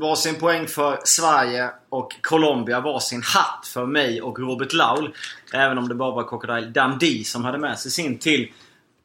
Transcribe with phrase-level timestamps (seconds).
[0.00, 2.80] Varsin poäng för Sverige och Colombia.
[2.80, 5.14] Varsin hatt för mig och Robert Laul.
[5.52, 8.52] Även om det bara var Crocodile Dundee som hade med sig sin till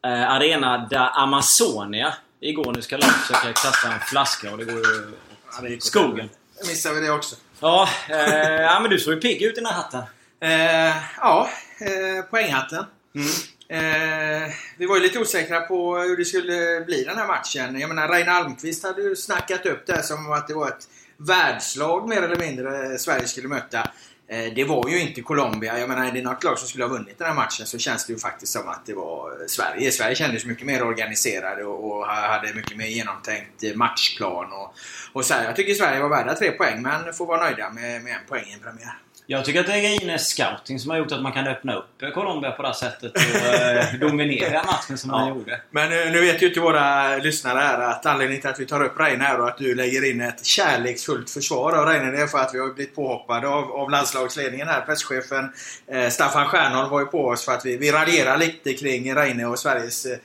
[0.04, 2.72] eh, Arena da Amazonia igår.
[2.72, 6.28] Nu ska Laul försöka kasta en flaska och det går ju åt skogen.
[6.58, 7.36] Jag missade vi det också.
[7.60, 10.02] Ja, eh, ja, men du såg ju pigg ut i den här hatten.
[10.40, 11.48] Eh, ja,
[11.80, 12.84] eh, poänghatten.
[13.14, 13.28] Mm.
[13.68, 17.80] Eh, vi var ju lite osäkra på hur det skulle bli den här matchen.
[17.80, 22.08] Jag menar, Reine Almqvist hade ju snackat upp det som att det var ett världslag
[22.08, 23.90] mer eller mindre Sverige skulle möta.
[24.28, 25.78] Eh, det var ju inte Colombia.
[25.78, 28.06] Jag menar, är det något lag som skulle ha vunnit den här matchen så känns
[28.06, 29.92] det ju faktiskt som att det var Sverige.
[29.92, 34.52] Sverige kändes mycket mer organiserade och, och hade mycket mer genomtänkt matchplan.
[34.52, 34.74] Och,
[35.12, 38.02] och så här, jag tycker Sverige var värda tre poäng men får vara nöjda med,
[38.02, 38.98] med en poäng i en premiär.
[39.28, 42.14] Jag tycker att det är Ines scouting som har gjort att man kan öppna upp
[42.14, 45.60] Colombia på det här sättet och eh, dominera matchen som man gjorde.
[45.70, 48.84] Men eh, nu vet ju inte våra lyssnare här att anledningen till att vi tar
[48.84, 52.26] upp Reine här och att du lägger in ett kärleksfullt försvar av Reine det är
[52.26, 54.80] för att vi har blivit påhoppade av, av landslagsledningen här.
[54.80, 55.52] Presschefen
[55.86, 59.46] eh, Staffan Stjernholm var ju på oss för att vi, vi raljerar lite kring Reine
[59.46, 60.18] och Sveriges eh,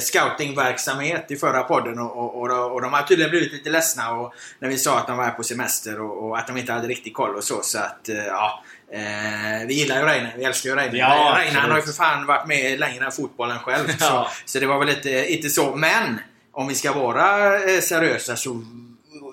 [0.00, 4.34] scoutingverksamhet i förra podden och, och, och, och de har tydligen blivit lite ledsna och,
[4.58, 7.14] när vi sa att de var här på semester och, att de inte hade riktigt
[7.14, 7.62] koll och så.
[7.62, 8.62] Så att, eh, ja.
[8.92, 10.98] Eh, vi gillar ju Reine, vi älskar ju Reine.
[10.98, 13.88] Ja, Reine han har ju för fan varit med längre än fotbollen själv.
[14.00, 14.30] Ja.
[14.44, 15.76] Så, så det var väl inte, inte så.
[15.76, 16.20] Men
[16.52, 18.64] om vi ska vara eh, seriösa så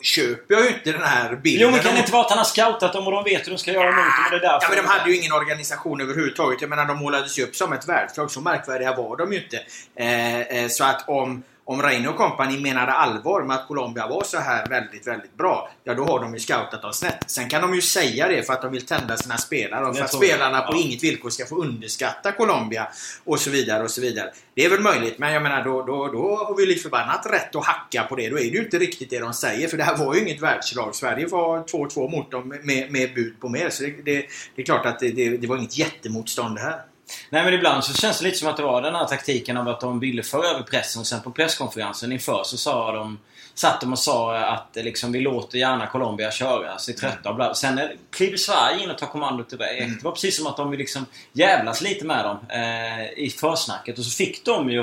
[0.01, 1.67] köper jag ju inte den här bilden.
[1.67, 3.51] Jo men kan det inte vara att han har scoutat dem och de vet hur
[3.51, 5.31] de ska göra mot dem och det är därför Ja men de hade ju ingen
[5.31, 6.61] organisation överhuvudtaget.
[6.61, 8.31] Jag menar de målades ju upp som ett världslag.
[8.31, 9.59] Så märkvärdiga var de ju inte.
[9.95, 14.23] Eh, eh, så att om, om Reine och company menade allvar med att Colombia var
[14.23, 15.71] så här väldigt, väldigt bra.
[15.83, 17.23] Ja då har de ju scoutat dem snett.
[17.27, 20.03] Sen kan de ju säga det för att de vill tända sina spelare och för
[20.03, 22.87] att spelarna på inget villkor ska få underskatta Colombia.
[23.23, 24.31] Och så vidare och så vidare.
[24.53, 27.55] Det är väl möjligt men jag menar då, då, då har vi lite förbannat rätt
[27.55, 28.29] att hacka på det.
[28.29, 29.67] Då är det ju inte riktigt det de säger.
[29.67, 30.95] För det här var ju inget världslag.
[30.95, 33.69] Sverige var 2-2 mot dem med, med bud på mer.
[33.69, 34.25] Så det, det,
[34.55, 36.81] det är klart att det, det, det var inget jättemotstånd det här.
[37.29, 39.67] Nej men ibland så känns det lite som att det var den här taktiken av
[39.67, 43.17] att de ville föra över pressen och sen på presskonferensen inför så sa de
[43.53, 47.53] Satt de och sa att liksom, vi låter gärna Colombia köra sig trötta och bla.
[47.53, 47.79] Sen
[48.11, 49.81] kliver Sverige in och tar kommandot direkt.
[49.81, 49.97] Mm.
[49.97, 53.99] Det var precis som att de liksom jävlas lite med dem eh, i försnacket.
[53.99, 54.79] Och så fick de ju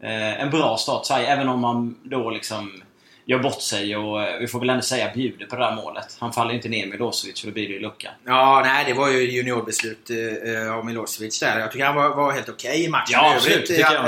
[0.00, 2.82] eh, en bra start Sverige, även om man då liksom
[3.24, 6.16] gör bort sig och eh, vi får väl ändå säga bjuder på det där målet.
[6.18, 8.10] Han faller ju inte ner med Milosevic så då blir det ju lucka.
[8.26, 11.60] Ja, nej det var ju juniorbeslut eh, av Milosevic där.
[11.60, 13.68] Jag tycker han var, var helt okej i matchen Ja, absolut, övrigt.
[13.68, 14.04] tycker jag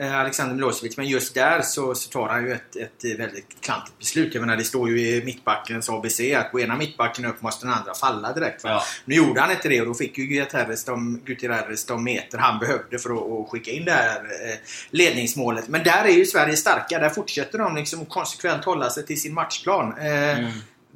[0.00, 0.96] Eh, Alexander Milosevic.
[0.96, 4.34] Men just där så, så tar han ju ett, ett väldigt klantigt beslut.
[4.34, 7.74] Jag menar det står ju i mittbackens ABC att går ena mittbacken upp måste den
[7.74, 8.60] andra falla direkt.
[8.64, 8.82] Ja.
[9.04, 12.58] Nu gjorde han inte det och då fick ju Gutierrez de, Gutierrez de meter han
[12.58, 14.58] behövde för att, att skicka in det här eh,
[14.90, 15.68] ledningsmålet.
[15.68, 16.98] Men där är ju Sverige starka.
[16.98, 19.98] Där fortsätter de liksom konsekvent hålla sig till sin matchplan.
[19.98, 20.50] Eh, Mm.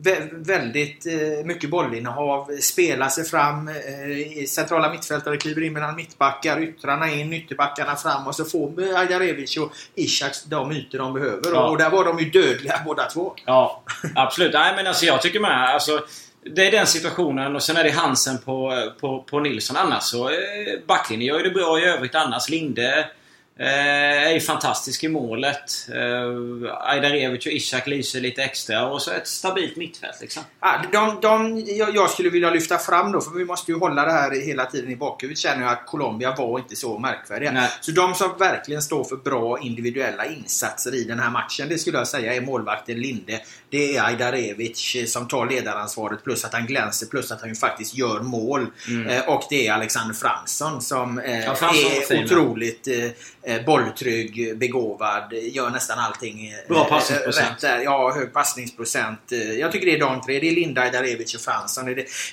[0.04, 6.62] Vä- väldigt eh, mycket bollinnehav, spela sig fram, eh, centrala mittfältare kliver in mellan mittbackar,
[6.62, 11.52] yttrarna in, ytterbackarna fram och så får Ajdarevic och Ishak de ytor de behöver.
[11.52, 11.68] Ja.
[11.68, 13.34] Och där var de ju dödliga båda två.
[13.46, 13.82] Ja,
[14.14, 14.52] absolut.
[14.52, 15.68] Nej, men alltså jag tycker med.
[15.68, 16.04] Alltså,
[16.54, 19.76] det är den situationen och sen är det Hansen på, på, på Nilsson.
[19.76, 20.36] Annars så eh,
[20.86, 22.48] backlinjen gör ju det bra i övrigt annars.
[22.48, 23.04] Linde eh,
[23.58, 25.88] är ju fantastisk i målet.
[25.88, 30.42] Eh, Ajdarevic och Ishak lyser lite extra och så ett stabilt mittfält liksom.
[30.60, 31.62] Ja, de, de,
[31.94, 34.90] jag, skulle vilja lyfta fram då, för vi måste ju hålla det här hela tiden
[34.90, 37.52] i bakhuvudet, känner jag att Colombia var inte så märkvärdiga.
[37.52, 37.70] Nej.
[37.80, 41.98] Så de som verkligen står för bra individuella insatser i den här matchen, det skulle
[41.98, 43.40] jag säga är målvakten Linde.
[43.70, 47.54] Det är Ajdarevic eh, som tar ledaransvaret, plus att han glänser, plus att han ju
[47.54, 48.66] faktiskt gör mål.
[49.08, 53.12] Eh, och det är Alexander Fransson som eh, Ja, Fransson är otroligt eh, eh,
[53.66, 57.60] bolltrygg, begåvad, gör nästan allting eh, Bra eh, passningsprocent.
[57.60, 57.80] där.
[57.80, 59.32] Ja, hög passningsprocent.
[59.32, 60.40] Eh, Jag tycker det är de tre.
[60.40, 61.84] Det är Linda, Darevic och Fransson.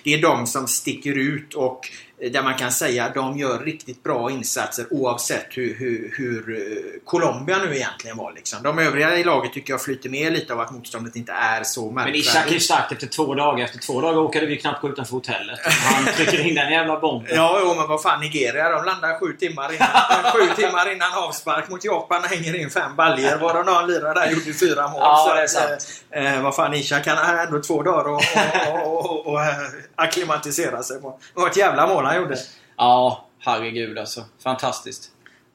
[0.03, 3.59] Det är, de som sticker ut och eh, där man kan säga att de gör
[3.59, 8.33] riktigt bra insatser oavsett hur, hur, hur eh, Colombia nu egentligen var.
[8.33, 8.63] Liksom.
[8.63, 11.91] De övriga i laget tycker jag flyter med lite av att motståndet inte är så
[11.91, 12.63] Men Ishak är ju märkvärdigt.
[12.63, 13.65] starkt efter två dagar.
[13.65, 15.59] Efter två dagar åkade vi knappt gå utanför hotellet.
[15.65, 17.31] Han trycker in den jävla bomben.
[17.35, 21.69] Ja, jo, men vad fan Nigeria, de landar sju timmar innan, sju timmar innan avspark
[21.69, 23.37] mot Japan och hänger in fem baljor.
[23.37, 24.99] Varav någon lirare där gjorde fyra mål.
[25.01, 26.03] Ja, det är att, sant.
[26.11, 29.55] Eh, eh, vad fan, Ishak har ändå två dagar och, och, och, och, och eh,
[29.95, 31.19] acklimatisera sig på.
[31.33, 32.37] Det var ett jävla mål han gjorde.
[32.77, 34.25] Ja, herregud alltså.
[34.43, 35.11] Fantastiskt.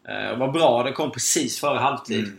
[0.09, 2.33] Eh, vad bra det kom precis före halvtid.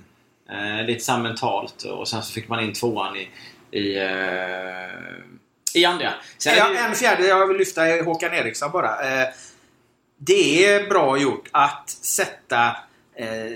[0.49, 3.29] Eh, lite så mentalt och sen så fick man in tvåan i,
[3.71, 6.13] i, eh, i andra.
[6.37, 9.21] Sen Ja, det en fjärde jag vill lyfta är Håkan Eriksson bara.
[9.21, 9.27] Eh,
[10.17, 12.75] det är bra gjort att sätta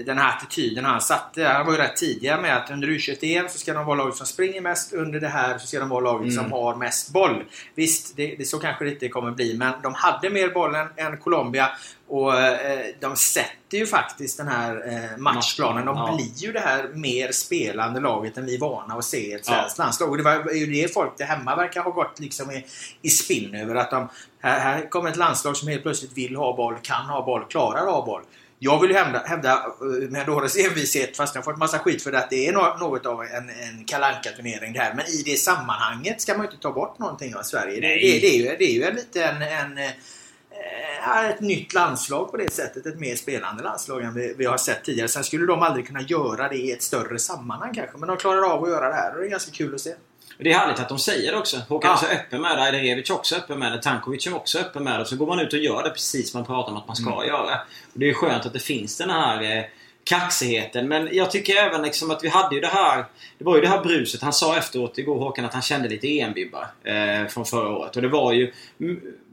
[0.06, 1.44] den här attityden han satte.
[1.46, 4.26] Han var ju rätt tidiga med att under U21-EM så ska de vara laget som
[4.26, 4.94] springer mest.
[4.94, 6.44] Under det här så ska de vara laget Mm.
[6.44, 7.44] som har mest boll.
[7.76, 9.58] Visst, det, det, så kanske det inte kommer bli.
[9.58, 11.70] Men de hade mer boll än, Colombia.
[12.08, 15.86] Och eh, de sätter ju faktiskt den här eh, matchplanen.
[15.86, 16.16] De Ja.
[16.16, 19.42] blir ju det här mer spelande laget än vi är vana att se i ett
[19.48, 19.54] Ja.
[19.54, 20.10] svenskt landslag.
[20.10, 22.66] Och det var ju det folk där hemma verkar ha gått liksom i,
[23.02, 23.76] i spinn över.
[23.76, 24.10] Att de,
[24.42, 27.80] här, här kommer ett landslag som helt plötsligt vill ha boll, kan ha boll, klarar
[27.88, 28.22] att ha boll.
[28.62, 32.04] Jag vill ju hävda, hävda eh, med årets envishet, fast jag har fått massa skit
[32.04, 34.94] för det, att det är nå- något av en, en kalanka turnering det här.
[34.94, 37.82] Men i det sammanhanget ska man ju inte ta bort någonting av Sverige.
[37.82, 39.92] Det, det, är ju, det är ju en lite en, en eh,
[41.02, 42.86] ja, ett nytt landslag på det sättet.
[42.86, 45.08] Ett mer spelande landslag än vi, vi har sett tidigare.
[45.08, 47.98] Sen skulle de aldrig kunna göra det i ett större sammanhang kanske.
[47.98, 49.94] Men de klarar av att göra det här och det är ganska kul att se.
[50.44, 51.58] Det är härligt att de säger det också.
[51.70, 51.98] Håkan Ja.
[51.98, 52.64] är så öppen med det.
[52.64, 53.82] Ajdarevic är också öppen med det.
[53.82, 55.06] Tankovic är också öppen med det.
[55.06, 57.28] Så går man ut och gör det precis man pratar om att man ska Mm.
[57.28, 57.60] göra.
[57.94, 59.64] Och Det är skönt att det finns den här eh,
[60.04, 60.88] kaxigheten.
[60.88, 63.06] Men jag tycker även liksom att vi hade ju det här...
[63.38, 64.22] Det var ju det här bruset.
[64.22, 67.96] Han sa efteråt igår Håkan att han kände lite EM-vibbar eh, från förra året.
[67.96, 68.54] Och det var ju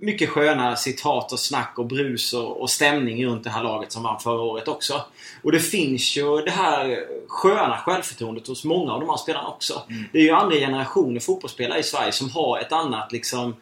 [0.01, 4.03] mycket sköna citat och snack och brus och, och stämning runt det här laget som
[4.03, 5.05] vann förra året också.
[5.43, 9.83] Och det finns ju det här sköna självförtroendet hos många av de här spelarna också.
[10.13, 13.55] Det är ju andra generationer fotbollsspelare i Sverige som har ett annat liksom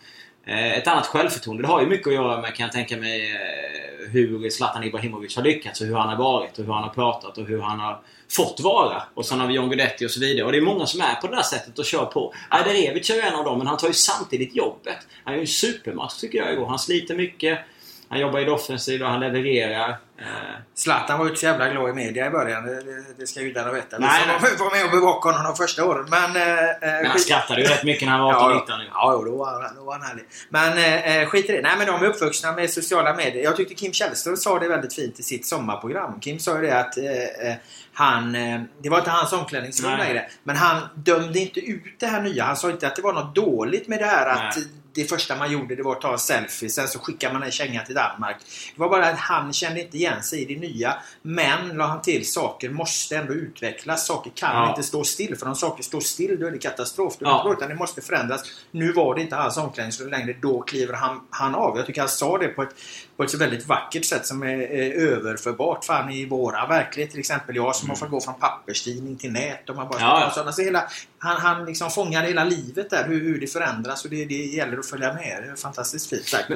[0.46, 1.62] Eh, ett annat självförtroende.
[1.62, 5.36] Det har ju mycket att göra med, kan jag tänka mig, eh, hur Zlatan Ibrahimovic
[5.36, 7.80] har lyckats och hur han har varit och hur han har pratat och hur han
[7.80, 8.00] har
[8.30, 9.02] fått vara.
[9.14, 10.46] Och sen har vi John Guidetti och så vidare.
[10.46, 12.34] Och det är många som är på det där sättet och kör på.
[12.48, 14.98] Ajderevic är ju en av dem, men han tar ju samtidigt jobbet.
[15.24, 16.66] Han är ju en supermatch tycker jag igår.
[16.66, 17.58] Han sliter mycket.
[18.08, 19.96] Han jobbar i det offensiva, han levererar.
[20.18, 20.26] Eh,
[20.74, 22.66] Zlatan var ju inte så jävla glad i media i början.
[22.66, 23.98] Det, det, det ska gudarna veta.
[23.98, 24.36] Nej, nej.
[24.40, 26.06] var, var med och bevakade honom de första åren.
[26.10, 28.84] Men, eh, eh, men han skrattade ju rätt mycket när han var 18-19 Ja, nu.
[28.94, 30.24] ja jo, då var, han, då var han härlig.
[30.48, 31.62] Men eh, eh, skit i det.
[31.62, 33.44] Nej, men de är uppvuxna med sociala medier.
[33.44, 36.20] Jag tyckte Kim Källström sa det väldigt fint i sitt sommarprogram.
[36.20, 37.54] Kim sa ju det att eh, eh,
[37.92, 38.32] han...
[38.82, 40.26] Det var inte hans omklädningsrum längre.
[40.44, 42.44] Men han dömde inte ut det här nya.
[42.44, 44.64] Han sa inte att det var något dåligt med det här att Nej.
[44.94, 46.70] Det första man gjorde det var att ta en selfie.
[46.70, 48.36] Sen så skickar man en känga till Danmark.
[48.74, 50.94] Det var bara att han kände inte igen sig i det nya.
[51.22, 54.06] Men, la han till, saker måste ändå utvecklas.
[54.06, 54.68] Saker kan Ja.
[54.68, 55.36] inte stå still.
[55.36, 57.14] För om saker står still då är det katastrof.
[57.18, 57.54] Då Ja.
[57.58, 58.40] utan det måste förändras.
[58.70, 60.36] Nu var det inte hans omklädningsrum längre.
[60.42, 61.76] Då kliver han, han av.
[61.76, 62.74] Jag tycker han sa det på ett,
[63.16, 65.84] på ett så väldigt vackert sätt som är, är överförbart.
[65.84, 67.56] Fan i våra verklighet till exempel.
[67.56, 69.70] Jag som har fått gå från papperstidning till nät.
[69.70, 70.52] Om man bara Ja, sådana.
[70.52, 70.88] Så hela,
[71.18, 73.04] han, han liksom fångar hela livet där.
[73.08, 75.42] Hur, hur det förändras och det, det gäller att följa med.
[75.42, 76.50] Det är fantastiskt fint sagt.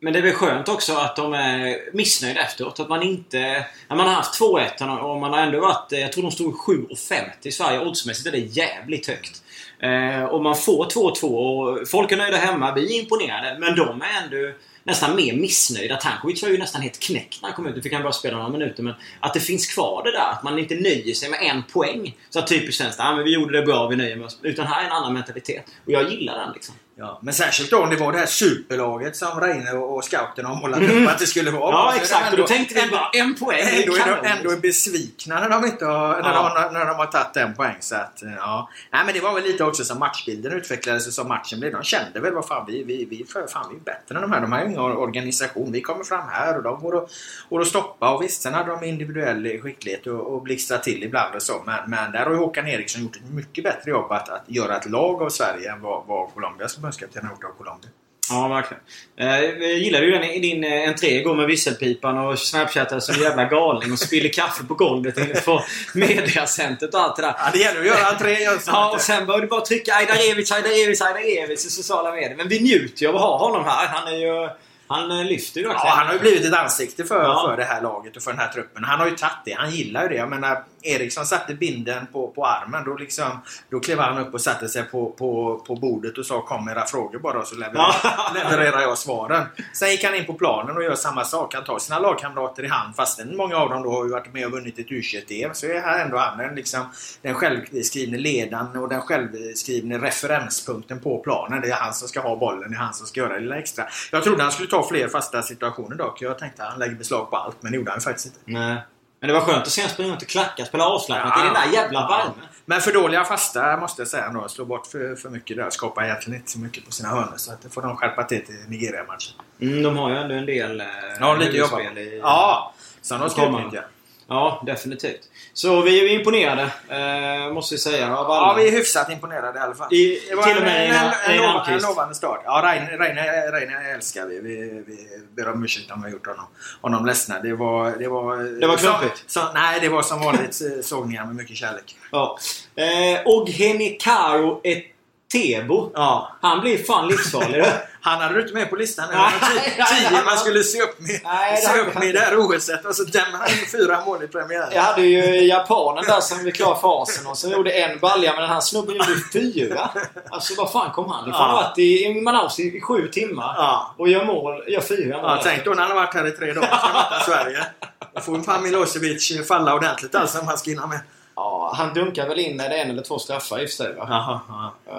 [0.00, 2.80] Men det är väl skönt också att de är missnöjda efteråt.
[2.80, 3.66] Att man inte...
[3.88, 5.92] När man har haft 2-1 och man har ändå varit...
[5.92, 7.80] Eh, jag tror de stod 7,50 i Sverige.
[7.80, 9.42] Oddsmässigt är det jävligt högt.
[9.78, 12.74] Eh, och man får 2-2 och folk är nöjda hemma.
[12.74, 13.56] Vi är imponerade.
[13.60, 14.52] Men de är ändå
[14.84, 15.96] nästan mer missnöjda.
[15.96, 17.76] Tankovic var ju nästan helt knäckt när han kom ut.
[17.76, 18.82] Nu fick han bara spela några minuter.
[18.82, 20.30] Men att det finns kvar det där.
[20.30, 22.16] Att man inte nöjer sig med en poäng.
[22.30, 23.00] Så att typiskt svenskt.
[23.00, 24.38] Ah, men vi gjorde det bra, vi nöjer oss.
[24.42, 25.64] Utan här är en annan mentalitet.
[25.84, 26.74] Och jag gillar den liksom.
[26.98, 30.44] Ja, men särskilt då om det var det här superlaget som Reine och, och scouten
[30.44, 31.70] har målat upp att det skulle vara.
[31.70, 32.32] Ja, exakt.
[32.32, 33.60] Och då tänkte vi bara en poäng.
[33.60, 36.68] Ändå är, de, ändå är besvikna när de, inte har, när, Ja.
[36.68, 37.76] de, när de har tagit en poäng.
[37.80, 38.68] Så att, eh, ja.
[38.92, 41.72] Nej, men det var väl lite också som matchbilden utvecklades och som matchen blev.
[41.72, 44.32] De kände väl vad fan vi, vi, vi, för, fan, vi är bättre än de
[44.32, 44.40] här.
[44.40, 45.72] De har ju ingen organisation.
[45.72, 47.10] Vi kommer fram här och de går att,
[47.50, 48.14] går att stoppa.
[48.14, 51.62] Och visst, sen hade de individuell skicklighet och, och blixtrat till ibland och så.
[51.66, 54.76] Men, men där har ju Håkan Eriksson gjort ett mycket bättre jobb att, att göra
[54.76, 57.90] ett lag av Sverige än vad, vad Colombias förbundskapten gjort av Colombia.
[58.30, 58.82] Ja, verkligen.
[59.16, 63.14] Eh, jag gillade ju den i din eh, entré igår med visselpipan och snapchattade som
[63.14, 65.62] en jävla galning och spiller kaffe på golvet inne på
[65.94, 67.34] mediacentret och allt det där.
[67.38, 68.36] Ja, det gäller att göra entré.
[68.66, 72.36] Ja, och sen började du bara trycka Ajdarevic, Ajdarevic, Ajdarevic i sociala medier.
[72.36, 73.86] Men vi njuter ju av att ha honom här.
[73.86, 74.48] Han är ju...
[74.88, 75.96] Han eh, lyfter ju Ja, verkligen.
[75.96, 77.46] han har ju blivit ett ansikte för, Ja.
[77.50, 78.84] för det här laget och för den här truppen.
[78.84, 79.52] Han har ju tagit det.
[79.52, 80.14] Han gillar ju det.
[80.14, 82.84] Jag menar, Eriksson satte binden på, på armen.
[82.84, 86.42] Då, liksom, då klev han upp och satte sig på, på, på bordet och sa
[86.42, 88.30] kom era frågor bara så levererar, Ja.
[88.34, 89.44] levererar jag svaren.
[89.74, 91.54] Sen gick han in på planen och gör samma sak.
[91.54, 94.46] Han tar sina lagkamrater i hand fastän många av dem då har ju varit med
[94.46, 96.80] och vunnit ett u em Så är här ändå han den, liksom,
[97.22, 101.60] den självskrivne ledaren och den självskrivne referenspunkten på planen.
[101.60, 102.70] Det är han som ska ha bollen.
[102.70, 103.84] Det är han som ska göra det lilla extra.
[104.12, 106.22] Jag trodde han skulle ta fler fasta situationer dock.
[106.22, 108.38] Jag tänkte att han lägger beslag på allt men det gjorde han faktiskt inte.
[108.44, 108.76] Nej.
[109.20, 111.42] Men det var skönt att se honom springa runt och klacka, spela avslappnat Ja.
[111.42, 112.48] i den där jävla värmen.
[112.64, 114.48] Men för dåliga fasta måste jag säga ändå.
[114.48, 115.70] Slå bort för, för mycket där.
[115.70, 117.34] Skapar egentligen inte så mycket på sina hörnor.
[117.36, 119.34] Så att det får de skärpa till till Nigeria-matchen.
[119.60, 120.86] Mm, de har ju ändå en del eh,
[121.20, 122.18] Ja, lite huvudspel i...
[122.22, 123.84] Ja, som de ska utnyttja.
[124.28, 125.20] Ja, definitivt.
[125.52, 128.46] Så vi är imponerade, eh, måste vi säga, av alla.
[128.46, 129.94] Ja, vi är hyfsat imponerade i alla fall.
[129.94, 132.42] I, Det var till och en, med en, en, Einar en, lova- en lovande start.
[132.44, 134.40] Ja, Reine, Reine, Reine älskar vi.
[134.40, 136.44] Vi, vi ber om ursäkt om vi har gjort honom,
[136.82, 137.40] honom ledsna.
[137.42, 137.90] Det var...
[137.90, 139.24] Det var, Det var klumpigt.
[139.26, 141.96] som- Nej, det var som vanligt eh, sågningar med mycket kärlek.
[142.12, 142.38] Ja.
[142.76, 145.90] Eh, Oghenikaro Etebo.
[145.94, 146.36] Ja.
[146.42, 147.64] Han blir fan livsfarlig.
[148.06, 149.08] Han hade du inte med på listan.
[149.08, 152.20] Det Nej, var nej, tio man skulle se upp med, Nej, se upp med det
[152.20, 154.68] här OS och så dämmer han in fyra mål i premiären.
[154.74, 158.40] Jag hade ju japanen där som blev klar för Arsenal som gjorde en balja men
[158.42, 159.90] den här snubben gjorde fyra.
[160.30, 161.40] Alltså vad fan kom han ifrån?
[161.40, 163.94] Han har varit i i Manaus i sju timmar Ja.
[163.98, 165.30] och gör mål, gör fyra mål.
[165.30, 167.66] Ja, tänk då när han har varit här i tre dagar och ska möta Sverige.
[168.14, 171.00] Då får fan Milosevic falla ordentligt alltså om han ska hinna med.
[171.36, 174.06] Ja, han dunkar väl in en eller två straffar i och för sig va?
[174.08, 174.92] Jaha, ja.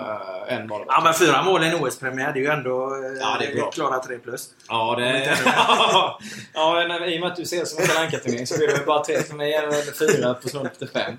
[0.48, 3.22] Eh, en det Ja men fyra mål i en OS-premiär, det är ju ändå eh,
[3.22, 3.72] Ja, det är bra.
[3.72, 4.50] klara tre plus.
[4.70, 5.18] Ja, det...
[5.18, 5.38] inte
[6.54, 8.68] ja, nej, I och med att du ser det som en Kalle Anka-turnering så blir
[8.68, 11.18] det bara tre för mig eller fyra på snart till fem.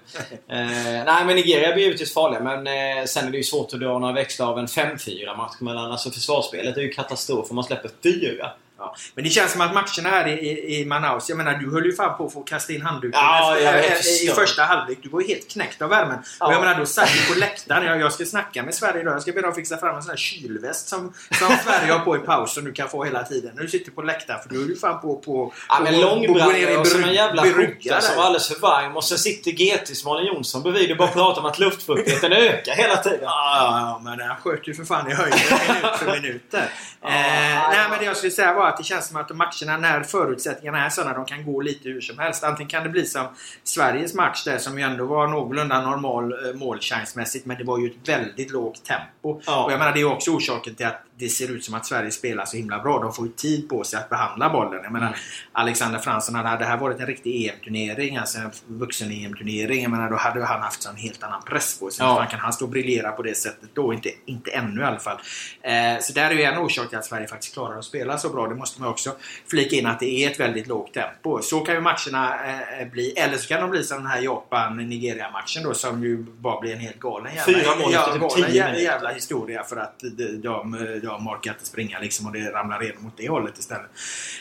[0.49, 3.81] Eh, nej, men Nigeria blir givetvis farliga men eh, sen är det ju svårt att
[3.81, 5.93] dra några växlar av en 5-4 match mellan...
[5.93, 8.51] Alltså försvarsspelet är ju katastrof om man släpper fyra.
[8.79, 8.95] Ja.
[9.15, 11.85] Men det känns som att matcherna här i, i, i Manaus, jag menar du höll
[11.87, 14.99] ju fan på att få kasta in handduken Ja, efter- i första halvlek.
[15.03, 16.19] Du var ju helt knäckt av värmen.
[16.41, 16.47] Ja.
[16.47, 17.85] Och jag menar, då satt du på läktaren.
[17.87, 19.15] Jag, jag ska snacka med Sverige idag.
[19.15, 22.17] Jag ska be dem fixa fram en sån här kylväst som, som Sverige har på
[22.17, 23.53] i paus som du kan få hela tiden.
[23.55, 24.41] När du sitter på läktaren.
[24.43, 25.17] För du är ju fan på...
[25.17, 28.97] på Ja men långbrallor och som en jävla skjorta som var alldeles för varm.
[28.97, 32.97] Och sen sitter GT's Malin Jonsson bredvid och bara pratar om att luftfuktigheten ökar hela
[32.97, 33.19] tiden.
[33.23, 36.69] Ja, ja, ja, men han sköt ju för fan i höjden minut för minut där.
[37.03, 39.39] Ja, eh, nej, men det jag skulle säga var att det känns som att de
[39.39, 42.45] matcherna, när förutsättningarna är sådana, de kan gå lite hur som helst.
[42.45, 43.27] Antingen kan det bli som
[43.65, 47.87] Sveriges match där, som ju ändå var någorlunda normal eh, målchansmässigt, men det var ju
[47.87, 49.41] ett väldigt lågt tempo.
[49.47, 49.65] Ja.
[49.65, 51.87] Och jag menar, det är ju också orsaken till att det ser ut som att
[51.87, 52.99] Sverige spelar så himla bra.
[53.03, 54.81] De får ju tid på sig att behandla bollen.
[54.83, 55.19] Jag menar, Mm.
[55.53, 60.17] Alexander Fransson, hade det här varit en riktig EM-turnering, alltså en vuxen-EM-turnering, jag menar, då
[60.17, 62.07] hade han haft en helt annan press på sig.
[62.07, 62.17] Ja.
[62.17, 63.93] Fan, kan han stå och briljera på det sättet då?
[63.93, 65.17] Inte, inte ännu i alla fall.
[65.63, 68.29] Eh, så där är ju en orsak till att Sverige faktiskt klarar att spela så
[68.29, 68.49] bra.
[68.49, 69.17] Det måste man också
[69.51, 71.43] flika in att det är ett väldigt lågt tempo.
[71.43, 72.35] Så kan ju matcherna
[72.81, 73.11] eh, bli.
[73.11, 76.81] Eller så kan de bli som den här Japan-Nigeria-matchen då som ju bara blir en
[76.81, 80.77] helt galen jävla, Fyra mål efter typ galen jävla, jävla historia för att de, de,
[81.09, 83.91] de orkar inte springa liksom och det ramlar igenom åt det hållet istället.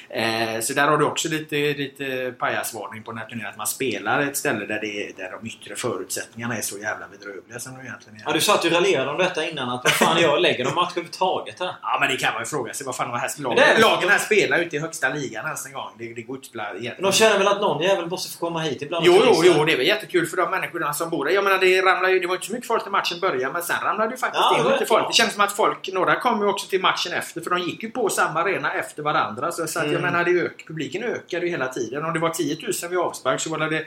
[0.10, 3.52] Eh, så där har du också lite, lite pajasvarning på den här turneringen.
[3.52, 7.60] Att man spelar ett ställe där, det, där de yttre förutsättningarna är så jävla bedrövliga
[7.60, 8.24] som de egentligen är.
[8.26, 9.70] Ja, du satt ju och raljerade om detta innan.
[9.70, 11.76] Att vad fan jag lägger de match överhuvudtaget här?
[11.82, 12.86] Ja men det kan man ju fråga sig.
[12.86, 15.46] Vad fan de här det är lagen, lagen här spelar ju inte i högsta ligan
[15.46, 15.90] ens en gång.
[15.98, 18.60] Det, det går inte spela Men de känner väl att någon jävel måste få komma
[18.60, 19.06] hit ibland?
[19.06, 21.32] Jo, och jo, jo, det är väl jättekul för de människorna som bor där.
[21.32, 23.64] Jag menar, det, ramlar ju, det var inte så mycket folk när matchen började, men
[23.64, 25.08] sen ramlade det faktiskt Ja, in lite folk.
[25.08, 27.84] Det känns som att folk, några kom ju också till matchen efter, för de gick
[27.84, 29.52] ju på samma arena efter varandra.
[29.52, 30.02] Så, så att, jag Mm.
[30.02, 32.06] menar, det ök, publiken ökade ju hela tiden.
[32.06, 33.86] Om det var 10 000 vid avspark så var det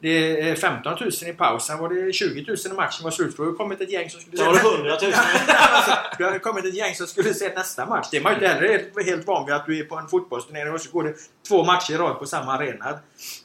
[0.00, 1.78] det är 15 000 i pausen.
[1.78, 3.36] Var det 20 000 i matchen var slut.
[3.36, 5.12] Då har det kommit ett gäng som skulle Då var det 100 000.
[5.48, 8.08] alltså, det har kommit ett gäng som skulle se nästa match.
[8.10, 10.08] Det är man ju inte heller helt, helt van vid att du är på en
[10.08, 11.14] fotbollsturnering och så går det
[11.48, 12.98] två matcher i rad på samma arena.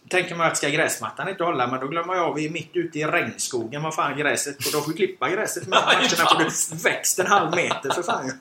[0.09, 2.99] Tänker man att ska gräsmattan inte hålla, men då glömmer jag vi är mitt ute
[2.99, 3.83] i regnskogen.
[3.83, 4.55] Vad fan gräset?
[4.57, 8.31] Och de får klippa gräset med matcherna för det växt en halv meter för fan.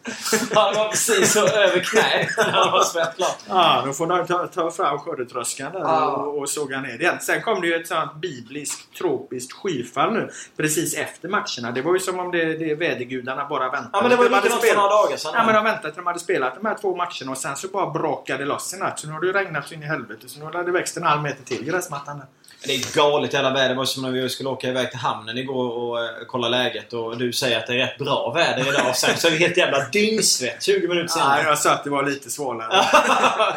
[0.55, 3.39] Ja, det var precis så över knä när han var smält klart.
[3.49, 6.07] Ja, då får de ta, ta fram skördetröskan där Ja.
[6.17, 7.21] och, och såga ner den.
[7.21, 11.73] Sen kom det ju ett sånt bibliskt tropiskt skyfall nu precis efter matcherna.
[11.75, 13.89] Det var ju som om det, det vädergudarna bara väntade.
[13.93, 15.33] Ja, men det var ju De likadant för några dagar sedan.
[15.35, 17.69] Ja men de väntade till de hade spelat de här två matcherna och sen så
[17.69, 18.99] bara brakade det loss i natt.
[18.99, 20.29] Så nu har det ju regnat så in i helvete.
[20.29, 22.27] Så nu har det växt en halv meter till gräsmattan där.
[22.65, 23.69] Det är galet jävla väder.
[23.69, 26.93] Det var som när vi skulle åka iväg till hamnen igår och eh, kolla läget.
[26.93, 28.89] Och du säger att det är rätt bra väder idag.
[28.91, 31.43] Och sen så är det helt jävla dyngsvett 20 minuter Nej, senare.
[31.43, 32.85] jag sa att det var lite svalare.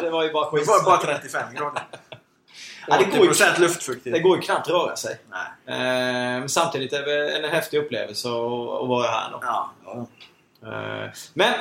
[0.00, 0.68] det var ju bara Det skit.
[0.68, 1.82] var bara 35 grader.
[2.88, 4.18] Ja, det går ju- 80% luftfuktighet.
[4.18, 5.18] Det går ju knappt att röra sig.
[5.30, 5.76] Nej.
[5.78, 8.34] Eh, Men samtidigt är det en häftig upplevelse att
[8.82, 9.30] att vara här.
[9.32, 9.38] Då.
[9.42, 9.70] Ja.
[9.84, 10.06] ja.
[10.66, 11.54] Eh, Men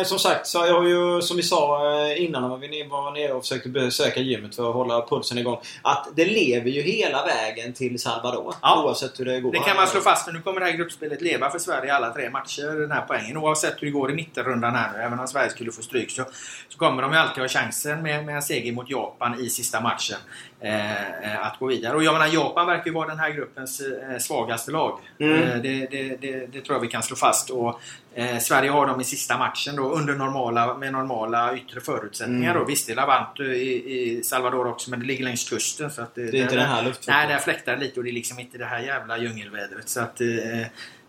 [0.00, 3.10] eh, som sagt, så jag har ju som vi sa eh, innan när vi var
[3.10, 5.60] nere och försökte besöka gymmet för att hålla pulsen igång.
[5.82, 8.54] Att det lever ju hela vägen till Salvador.
[8.62, 8.84] Ja.
[8.84, 9.52] Oavsett hur det går.
[9.52, 10.32] Det kan man slå fast.
[10.32, 12.80] Nu kommer det här gruppspelet leva för Sverige i alla tre matcher.
[12.80, 13.36] Den här poängen.
[13.36, 14.98] Oavsett hur det går i mittenrundan här nu.
[14.98, 16.24] Även om Sverige skulle få stryk så,
[16.68, 19.80] så kommer de ju alltid ha chansen med, med en seger mot Japan i sista
[19.80, 20.18] matchen.
[20.64, 21.96] Eh, eh, att gå vidare.
[21.96, 24.98] Och jag menar Japan verkar ju vara den här gruppens eh, svagaste lag.
[25.18, 25.62] Mm.
[25.62, 27.50] Det, det, det, det tror jag vi kan slå fast.
[27.50, 27.80] Och,
[28.14, 32.50] eh, Sverige har dem i sista matchen då under normala, med normala yttre förutsättningar.
[32.50, 32.62] Mm.
[32.62, 32.68] Då.
[32.68, 35.90] Visst, det är Lavant i, i Salvador också men det ligger längs kusten.
[35.90, 37.28] Så att det, är inte den här luftfuktigheten.
[37.28, 39.88] Nej, där fläktar lite och det är liksom inte det här jävla djungelvädret.
[39.88, 40.26] Så att, eh,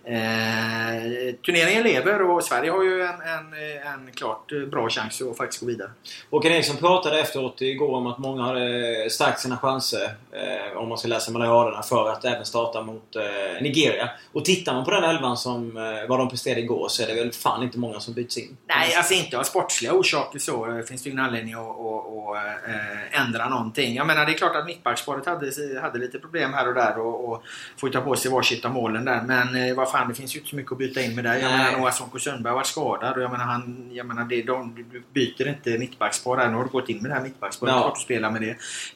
[0.05, 3.53] eh, turneringen lever och Sverige har ju en, en,
[3.93, 5.89] en klart bra chans att faktiskt gå vidare.
[6.31, 10.97] Håkan Eriksson pratade efteråt igår om att många hade stärkt sina chanser, eh, om man
[10.97, 14.09] ska läsa mellan raderna, för att även starta mot eh, Nigeria.
[14.33, 17.13] Och tittar man på den elvan som eh, vad de presterade igår så är det
[17.13, 18.57] väl fan inte många som byts in.
[18.67, 22.35] Nej, alltså inte av sportsliga orsaker så eh, finns det ingen anledning att, att, att
[22.67, 23.95] äh, ändra någonting.
[23.95, 27.29] Jag menar det är klart att mittbacksparet hade, hade lite problem här och där och,
[27.29, 27.43] och
[27.77, 29.21] får ta på sig varsitt av målen där.
[29.21, 31.35] Men eh, vad fan, det finns ju inte så mycket att byta in med där.
[31.35, 34.75] Jag menar Noah Sonko Sundberg varit skadad och jag menar, han, jag menar det, de,
[34.91, 36.49] du byter inte mittbackspar där.
[36.49, 37.73] Nu har du gått in med det här mittbacksparet.
[37.73, 37.81] Ja.
[37.81, 38.49] Klart du spelar med det.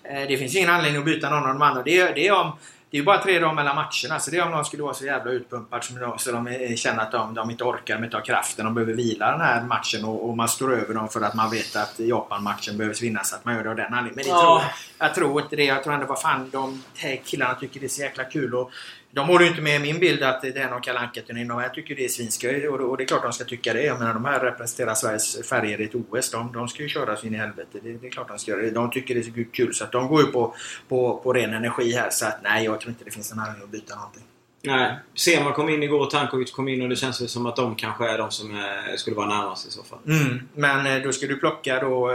[0.03, 1.84] Eh, det finns ingen anledning att byta någon av de andra.
[1.84, 2.51] Det, det är om
[2.91, 4.94] det är ju bara tre dagar mellan matcherna, så det är om de skulle vara
[4.94, 5.84] så jävla utpumpade
[6.18, 9.32] så de känner att de, de inte orkar, de inte har kraften, de behöver vila
[9.32, 12.77] den här matchen och, och man står över dem för att man vet att Japan-matchen
[12.77, 14.15] behövs vinnas, att man gör det av den anledningen.
[14.15, 14.62] Men det ja.
[14.98, 15.63] tror, jag tror inte det.
[15.63, 16.84] Jag tror ändå, vad fan, de
[17.25, 18.72] killarna tycker det är så jäkla kul och
[19.11, 21.63] de håller ju inte med min bild att det är någon Kalle Anka-turné.
[21.63, 23.83] Jag tycker det är svinskoj och det är klart de ska tycka det.
[23.83, 26.31] Jag menar de här representerar Sveriges färger i ett OS.
[26.31, 27.79] De, de ska ju köra så in i helvete.
[27.83, 28.71] Det, det, är klart de ska göra det.
[28.71, 30.55] De tycker det är så kul så att de går ju på,
[30.87, 32.09] på, på ren energi här.
[32.09, 34.23] Så att nej, jag tror inte det finns någon anledning att byta någonting.
[34.61, 34.95] Nej.
[35.15, 37.75] Sema kom in igår och Tankovic kom in och det känns väl som att de
[37.75, 39.99] kanske är de som är, skulle vara närmast i så fall.
[40.07, 42.11] Mm, men eh, då ska du plocka då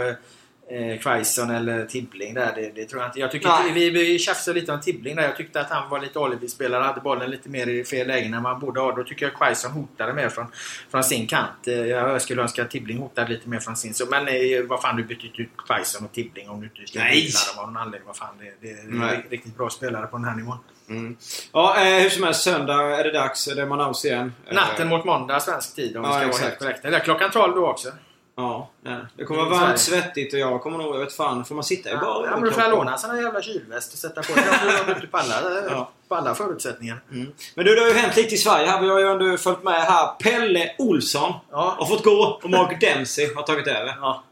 [0.69, 2.53] eh, Quaison eller Tibbling där.
[2.55, 3.19] Det, det, tror jag inte.
[3.19, 5.23] Jag tycker vi, vi tjafsade lite om Tibbling där.
[5.23, 6.83] Jag tyckte att han var lite alibi-spelare.
[6.83, 8.95] Hade bollen lite mer i fel lägen än man borde ha.
[8.95, 10.45] Då tycker jag Quaison hotade mer från,
[10.91, 11.67] från sin kant.
[11.67, 13.93] Eh, jag skulle önska att Tibbling hotade lite mer från sin.
[13.93, 14.33] Så, men eh,
[14.67, 17.31] vad fan, du bytte ut Quaison och Tibbling om du inte ska Nej!
[17.55, 18.07] dem av någon anledning.
[18.07, 20.57] Vad fan, det, det är riktigt bra spelare på den här nivån.
[20.89, 21.17] Mm.
[21.51, 22.43] Ja, eh, hur som helst.
[22.43, 23.45] Söndag är det dags.
[23.45, 24.33] Det är Manaus igen.
[24.51, 26.41] Natten mot måndag svensk tid om ja, vi ska exakt.
[26.41, 26.87] vara helt korrekta.
[26.87, 27.89] Eller klockan 12 då också.
[28.37, 28.69] Ja,
[29.15, 31.91] det kommer vara varmt, svettigt och jag kommer nog, jag vet fan, får man sitta
[31.91, 34.35] i bara Ja, men du får låna en sån här jävla kylväst och sätta på
[34.35, 34.45] dig
[34.79, 35.91] om du inte pallar, ja.
[36.07, 37.01] pallar förutsättningar.
[37.11, 37.31] Mm.
[37.55, 38.81] Men du, det har ju hänt lite i Sverige här.
[38.81, 40.07] Vi har ju ändå följt med här.
[40.23, 41.75] Pelle Olsson ja.
[41.79, 43.97] har fått gå och Mark Dempsey har tagit över.
[44.01, 44.23] Ja.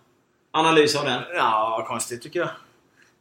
[0.52, 1.22] Analys av den?
[1.36, 2.50] Ja, konstigt tycker jag.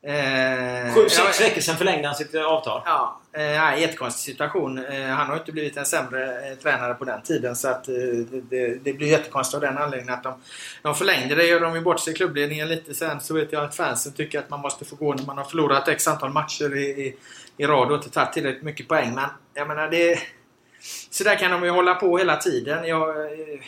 [0.05, 2.83] Eh, Sju, sex veckor sedan förlängde han sitt avtal.
[2.85, 4.79] Ja, eh, jättekonstig situation.
[4.79, 7.95] Eh, han har inte blivit en sämre eh, tränare på den tiden så att eh,
[8.51, 10.35] det, det, blir jättekonstigt av den anledningen att de,
[10.83, 11.47] de förlängde det.
[11.47, 14.39] Gör de ju bort sig i klubbledningen lite sen så vet jag att fansen tycker
[14.39, 17.17] att man måste få gå när man har förlorat x antal matcher i, i,
[17.57, 19.15] i rad och inte tagit tillräckligt mycket poäng.
[19.15, 19.25] Men
[19.55, 20.19] jag menar det...
[21.11, 22.87] Så där kan de ju hålla på hela tiden.
[22.87, 23.61] Jag, eh,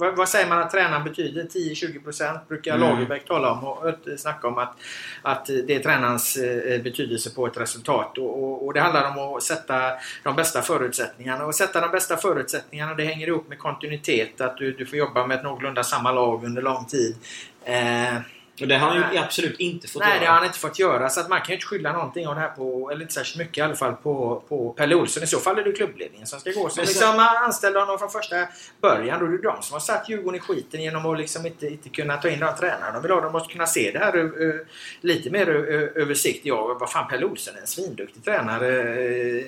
[0.00, 1.44] vad, vad, säger man att tränaren betyder?
[1.44, 2.88] 10-20% brukar mm.
[2.88, 3.84] Lagerbäck tala om och
[4.18, 4.76] snacka om att,
[5.22, 8.18] att det är tränarens eh, betydelse på ett resultat.
[8.18, 11.46] Och, och, och, det handlar om att sätta de bästa förutsättningarna.
[11.46, 14.40] Och sätta de bästa förutsättningarna det hänger ihop med kontinuitet.
[14.40, 17.16] Att du, du får jobba med ett någorlunda samma lag under lång tid.
[17.64, 18.14] Eh,
[18.60, 20.20] och det har han ju absolut inte fått Nej, göra.
[20.20, 21.08] det har han inte fått göra.
[21.08, 23.38] Så att man kan ju inte skylla någonting av det här på, eller inte särskilt
[23.38, 25.22] mycket i alla fall, på, på Pelle Olsson.
[25.22, 26.68] I så fall är det klubbledningen som ska gå.
[26.68, 28.36] Som liksom anställde honom från första
[28.80, 29.20] början.
[29.20, 31.88] Då är det de som har satt Djurgården i skiten genom att liksom inte, inte
[31.88, 33.20] kunna ta in de tränarna de vill ha.
[33.20, 34.60] De måste kunna se det här uh,
[35.00, 36.46] lite mer över sikt.
[36.46, 38.68] Ja, vad fan, Pelle Olsson är en svinduktig tränare.
[38.68, 39.44] Uh,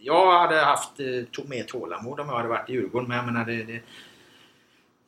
[0.00, 3.08] jag hade haft uh, mer tålamod om jag hade varit i Djurgården.
[3.08, 3.80] Men jag menar, det, det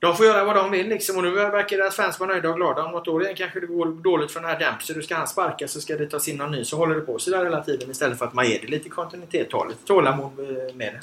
[0.01, 2.57] de får göra vad de vill liksom och nu verkar deras fans vara nöjda och
[2.57, 2.85] glada.
[2.85, 4.97] Om något år igen kanske det går dåligt för den här Dempsey.
[4.97, 6.65] Du ska han sparka så ska det tas in någon ny.
[6.65, 8.89] Så håller det på så där hela tiden istället för att man ger det lite
[8.89, 9.51] kontinuitet.
[9.51, 10.33] Ta lite tålamod
[10.75, 11.01] med det.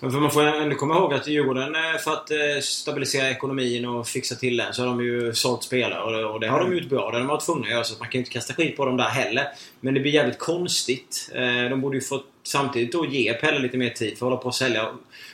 [0.00, 3.84] Men för man får ändå komma ihåg att Djurgården, eh, för att eh, stabilisera ekonomin
[3.84, 6.24] och fixa till den, så har de ju sålt spelare.
[6.24, 7.10] Och det har de gjort bra.
[7.10, 7.84] Det har de varit tvungna att göra.
[7.84, 9.48] Så man kan ju inte kasta skit på dem där heller.
[9.80, 11.30] Men det blir jävligt konstigt.
[11.70, 14.48] De borde ju fått samtidigt då ge Pelle lite mer tid för att hålla på
[14.48, 14.88] och sälja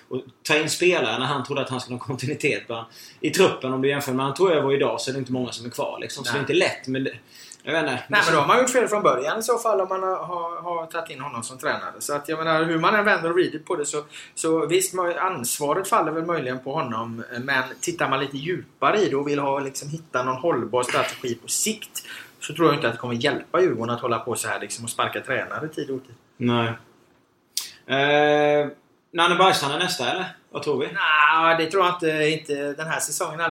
[0.08, 2.62] och ta in spelare när han trodde att han skulle ha kontinuitet
[3.20, 3.72] i truppen.
[3.72, 5.70] Om du jämför med han tog över idag så är det inte många som är
[5.70, 5.98] kvar.
[6.00, 6.24] Liksom.
[6.24, 6.86] Så det är inte lätt.
[6.86, 7.12] Men det,
[7.62, 8.04] jag vet inte.
[8.08, 10.16] Nej men då har man gjort fel från början i så fall om man har,
[10.16, 11.92] har, har tagit in honom som tränare.
[11.98, 14.94] Så att jag menar hur man än vänder och vrider på det så, så visst
[15.18, 17.24] ansvaret faller väl möjligen på honom.
[17.40, 21.34] Men tittar man lite djupare i det och vill ha, liksom, hitta någon hållbar strategi
[21.34, 22.06] på sikt
[22.40, 24.84] så tror jag inte att det kommer hjälpa Djurgården att hålla på så här liksom,
[24.84, 26.14] och sparka tränare tid och tid.
[26.36, 26.68] Nej.
[27.86, 28.68] Eh,
[29.12, 30.36] Nanne Bergstrand är nästa eller?
[30.50, 30.88] Vad tror vi?
[30.92, 33.50] Nej, det tror jag inte, inte den här säsongen.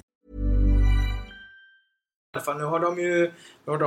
[2.33, 2.57] Alla fall.
[2.57, 3.31] Nu har de ju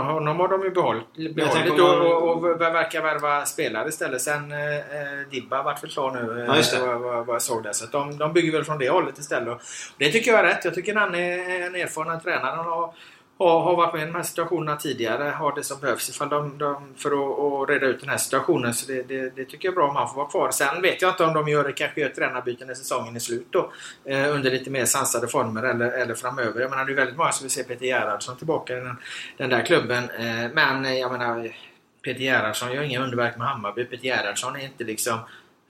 [0.01, 4.23] honom har de ju behållit, behållit tänker och, man- och, och verkar värva spelare istället.
[4.23, 6.87] Sen eh, eh, Dibba vart väl klar nu eh, Ja, det.
[6.87, 7.73] vad, vad, vad jag såg där.
[7.73, 9.49] Så de, de bygger väl från det hållet istället.
[9.55, 9.61] Och
[9.99, 10.65] det tycker jag är rätt.
[10.65, 12.57] Jag tycker han är en erfaren tränare.
[12.57, 12.95] Han har,
[13.39, 15.31] har, har varit med i de här situationerna tidigare.
[15.31, 18.75] Har det som behövs ifall de, de, för att, att reda ut den här situationen.
[18.75, 20.51] Så det, det, det tycker jag är bra om han får vara kvar.
[20.51, 23.73] Sen vet jag inte om de gör, kanske gör tränarbyten när säsongen är slut då.
[24.05, 26.61] Eh, under lite mer sansade former eller, eller framöver.
[26.61, 28.97] Jag menar det är väldigt många som vill se Peter Gerhardsson tillbaka i den,
[29.37, 30.11] den där klubben.
[30.11, 31.57] Eh, men jag menar
[32.03, 33.85] Peter Gerhardsson gör inga underverk med Hammarby.
[33.85, 35.19] Peter Gerhardsson är inte liksom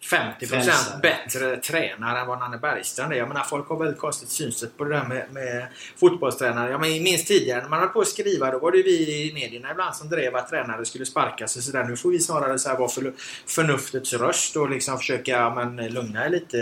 [0.04, 1.00] 50% Frälsare.
[1.02, 3.16] bättre tränare än vad Nanne Bergstrand är.
[3.16, 6.70] Jag menar folk har väldigt konstigt synsätt på det där med, med fotbollstränare.
[6.70, 9.70] Jag minns tidigare när man höll på att skriva då var det vi i medierna
[9.70, 11.84] ibland som drev att tränare skulle sparkas och sådär.
[11.84, 13.12] Nu får vi snarare så här vara för,
[13.46, 16.58] förnuftets röst och liksom försöka men, lugna lite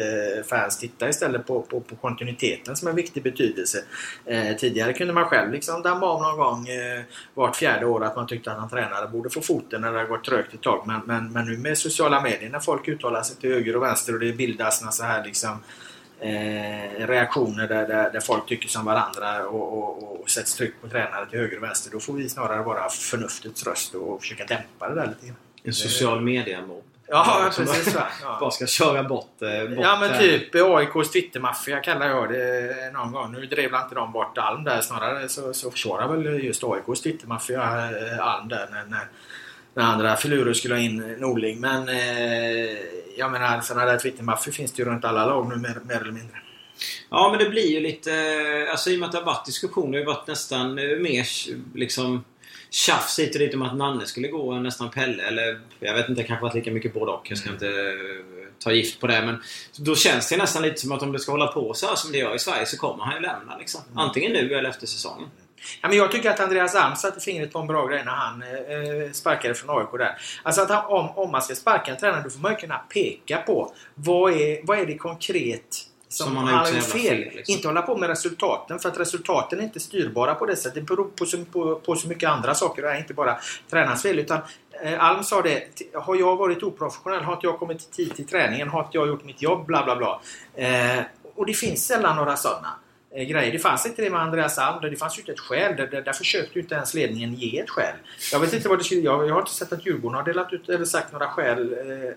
[0.46, 0.78] fans.
[0.78, 3.84] Titta istället på, på, på kontinuiteten som en viktig betydelse.
[4.26, 7.02] Eh, tidigare kunde man själv liksom damma av någon gång eh,
[7.34, 10.06] vart fjärde år att man tyckte att en tränare borde få foten när det har
[10.06, 10.84] gått trögt ett tag.
[10.86, 14.14] Men, men, men nu med sociala medier när folk uttalar sig till höger och vänster
[14.14, 15.62] och det bildas så här liksom
[16.20, 20.88] eh, reaktioner där, där, där folk tycker som varandra och, och, och sätts tryck på
[20.88, 21.90] tränare till höger och vänster.
[21.90, 25.36] Då får vi snarare vara förnuftets röst och försöka dämpa det där lite grann.
[25.64, 26.84] En social media-mobb.
[27.12, 27.94] Ja, Som precis.
[27.94, 28.06] Va?
[28.22, 28.36] Ja.
[28.40, 33.12] Bara ska köra bort, eh, bort Ja men typ AIKs Twittermaffia kallar jag det någon
[33.12, 33.32] gång.
[33.32, 34.80] Nu drev inte de bort Alm där.
[34.80, 39.06] Snarare så, så försvarar väl just AIKs Twittermaffia eh, Alm där när, när,
[39.74, 41.60] när andra filurer skulle ha in Norling.
[41.60, 42.76] Men eh,
[43.18, 46.12] jag menar sådana där Twittermaffior finns det ju runt alla lag nu mer, mer eller
[46.12, 46.36] mindre.
[47.10, 48.12] Ja, men det blir ju lite...
[48.12, 50.98] eh, Alltså i och med att det har varit diskussioner, det har varit nästan eh,
[50.98, 51.26] mer
[51.74, 52.24] liksom
[52.70, 55.22] tjafs hit och dit om att Nanne skulle gå än nästan Pelle.
[55.22, 57.30] Eller jag vet inte, det kanske varit lika mycket både och.
[57.30, 57.72] Jag ska inte eh,
[58.58, 59.22] ta gift på det.
[59.22, 59.42] Men
[59.76, 62.12] då känns det nästan lite som att om det ska hålla på så här som
[62.12, 63.58] det gör i Sverige så kommer han ju lämna.
[63.58, 63.80] Liksom.
[63.94, 65.28] Antingen nu eller efter säsongen.
[65.80, 68.42] Ja, men jag tycker att Andreas Alm satte fingret på en bra grej när han
[68.42, 70.16] eh, sparkade från AIK där.
[70.42, 72.78] Alltså att han, om, om man ska sparka en tränare då får man ju kunna
[72.78, 77.16] peka på vad är, vad är det konkret som, Som han har gjort fel.
[77.18, 77.54] liksom.
[77.54, 80.74] Inte hålla på med resultaten för att resultaten är inte styrbara på det sättet.
[80.74, 82.82] Det beror på så, på, på så mycket andra saker.
[82.82, 83.38] Det är inte bara
[83.70, 84.18] tränarens fel.
[84.18, 84.38] Utan,
[84.84, 85.60] eh, Alm sa det.
[85.60, 87.22] "T- Har jag varit oprofessionell?
[87.22, 88.68] Har inte jag kommit i tid till träningen?
[88.68, 89.66] Har inte jag gjort mitt jobb?
[89.66, 90.20] Bla bla bla.
[90.54, 91.02] Eh,
[91.36, 92.72] och det finns sällan några sådana eh,
[93.14, 93.52] Eh, grejer.
[93.52, 94.90] Det fanns inte det med Andreas Alm.
[94.90, 95.76] Det fanns ju inte ett skäl.
[95.76, 97.94] Där, där, där försökte ju inte ens ledningen ge ett skäl.
[98.32, 99.00] Jag vet inte vad det skulle...
[99.00, 102.02] Jag, jag har inte sett att Djurgården har delat ut eller sagt några skäl eh,
[102.02, 102.12] eh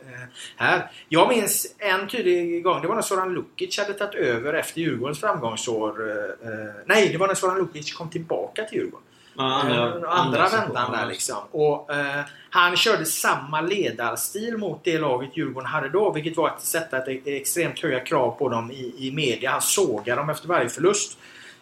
[0.56, 0.92] här.
[1.10, 2.82] Jag minns en tydlig gång.
[2.82, 6.10] Det var när Soran Lukic hade tagit över efter Djurgårdens framgångsår.
[6.10, 9.05] Eh, eh nej, det var när Soran Lukic kom tillbaka till Djurgården.
[9.38, 10.98] Ja, Andra, andra vändan situationer.
[10.98, 11.38] där liksom.
[11.52, 16.12] Och, eh, han körde samma ledarstil mot det laget Djurgården hade då.
[16.12, 19.52] Vilket var att sätta ett extremt höga krav på dem i, i media.
[19.52, 21.18] Han sågar dem efter varje förlust.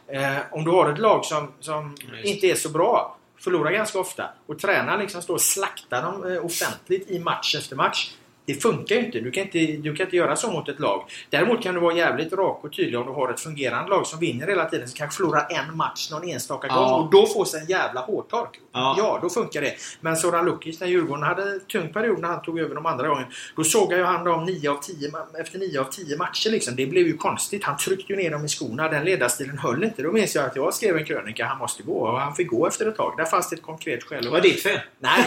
[0.08, 4.00] Eh, om du har ett lag som, som just inte är så bra, förlorar ganska
[4.00, 8.12] ofta och tränaren liksom står och slaktar dem eh, offentligt i match efter match.
[8.46, 9.20] Det funkar ju inte.
[9.20, 11.04] Du kan inte, du kan inte göra så mot ett lag.
[11.30, 14.20] Däremot kan du vara jävligt rak och tydlig om du har ett fungerande lag som
[14.20, 14.88] vinner hela tiden.
[14.88, 16.76] Som kanske förlorar en match någon enstaka Ja.
[16.76, 16.92] gång.
[17.06, 18.60] Och då får sig en jävla hårtork.
[18.74, 18.96] Ja.
[18.98, 19.20] Ja.
[19.22, 19.74] då funkar det.
[20.02, 23.08] Men Soran Lukic, när Djurgården hade en tung period när han tog över de andra
[23.08, 23.26] gången.
[23.56, 26.50] Då såg jag han dem 9 av 10, ma- efter 9 av 10 matcher.
[26.50, 26.76] Liksom.
[26.76, 27.64] Det blev ju konstigt.
[27.64, 28.90] Han tryckte ju ner dem i skorna.
[28.90, 30.02] Den ledarstilen höll inte.
[30.02, 31.46] Då minns jag att jag skrev en krönika.
[31.46, 31.94] Han måste gå.
[31.94, 33.14] Och han fick gå efter ett tag.
[33.18, 34.24] Där fanns det ett konkret skäl.
[34.24, 34.80] Det var ditt fel.
[35.00, 35.26] Nej,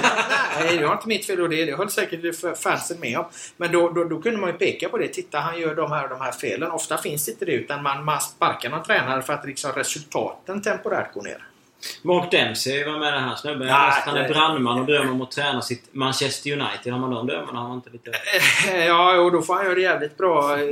[0.60, 3.24] nej, det var inte mitt fel och det, det höll säkert fansen med om.
[3.56, 5.08] Men då, då, då kunde man ju peka på det.
[5.08, 6.70] Titta, han gör de här och de här felen.
[6.70, 11.14] Ofta finns inte det utan man, man sparkar någon tränare för att liksom resultaten temporärt
[11.14, 11.44] går ner.
[12.02, 13.68] Mark Dempsey var med den här snubben.
[13.68, 16.92] Han är brandman och drömmer om att träna sitt Manchester United.
[16.92, 18.10] Har man de drömmarna har man inte lite...
[18.86, 20.66] Ja, och då får han göra det jävligt bra i,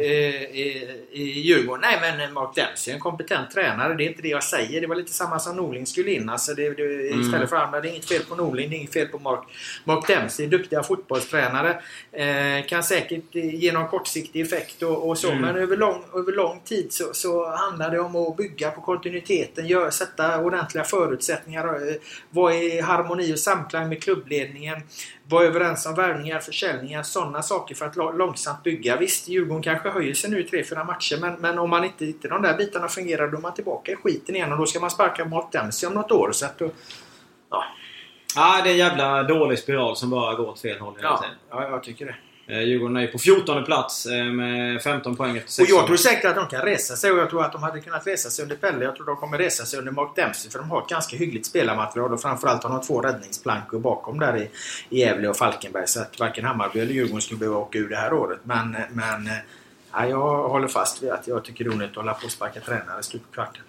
[0.53, 1.85] i, i Djurgården.
[1.90, 3.94] Nej, men Mark Dempsey är en kompetent tränare.
[3.94, 4.81] Det är inte det jag säger.
[4.81, 6.29] Det var lite samma som Norling skulle in.
[6.29, 7.81] Alltså det, det, Istället för andra.
[7.81, 9.44] Det är inget fel på Norling, det är inget fel på Mark,
[9.85, 10.46] Mark Dempsey.
[10.46, 11.81] Duktiga fotbollstränare.
[12.12, 15.29] Eh, kan säkert ge någon kortsiktig effekt och, och så.
[15.29, 15.40] Mm.
[15.42, 19.66] Men över lång, över lång tid så, så handlar det om att bygga på kontinuiteten.
[19.66, 21.64] Gör, sätta ordentliga förutsättningar.
[21.64, 21.94] Eh,
[22.30, 24.82] vara i harmoni och samklang med klubbledningen.
[25.28, 28.96] Vara överens om värvningar, försäljningar, sådana saker för att långsamt bygga.
[28.96, 32.28] Visst, Djurgården kanske höjer sig nu i 3-4 matcher men, men om man inte, inte
[32.28, 34.90] de där bitarna fungerar då är man tillbaka i skiten igen och då ska man
[34.90, 36.32] sparka Mark Dempsey om något år.
[36.32, 36.70] Så att då,
[37.50, 37.64] ja,
[38.36, 41.18] Ja, det är en jävla dålig spiral som bara går åt fel håll hela ja,
[41.18, 41.36] tiden.
[41.50, 42.14] ja, jag tycker det.
[42.46, 45.96] Eh, Djurgården är på 14 plats eh, med 15 poäng efter Och 6 jag tror
[45.96, 48.42] säkert att de kan resa sig och jag tror att de hade kunnat resa sig
[48.42, 48.85] under Pelle.
[48.85, 51.46] Jag tror de kommer resa sig under Mark Dempsey för de har ett ganska hyggligt
[51.46, 54.50] spelarmaterial och framförallt har de två räddningsplankor bakom där i,
[54.88, 55.88] i Gävle och Falkenberg.
[55.88, 58.38] Så att varken Hammarby eller Djurgården skulle behöva åka ur det här året.
[58.42, 59.28] Men, men
[59.92, 62.33] ja, jag håller fast vid att jag tycker det är onödigt att hålla på och
[62.33, 63.62] sparka tränare i kvarten.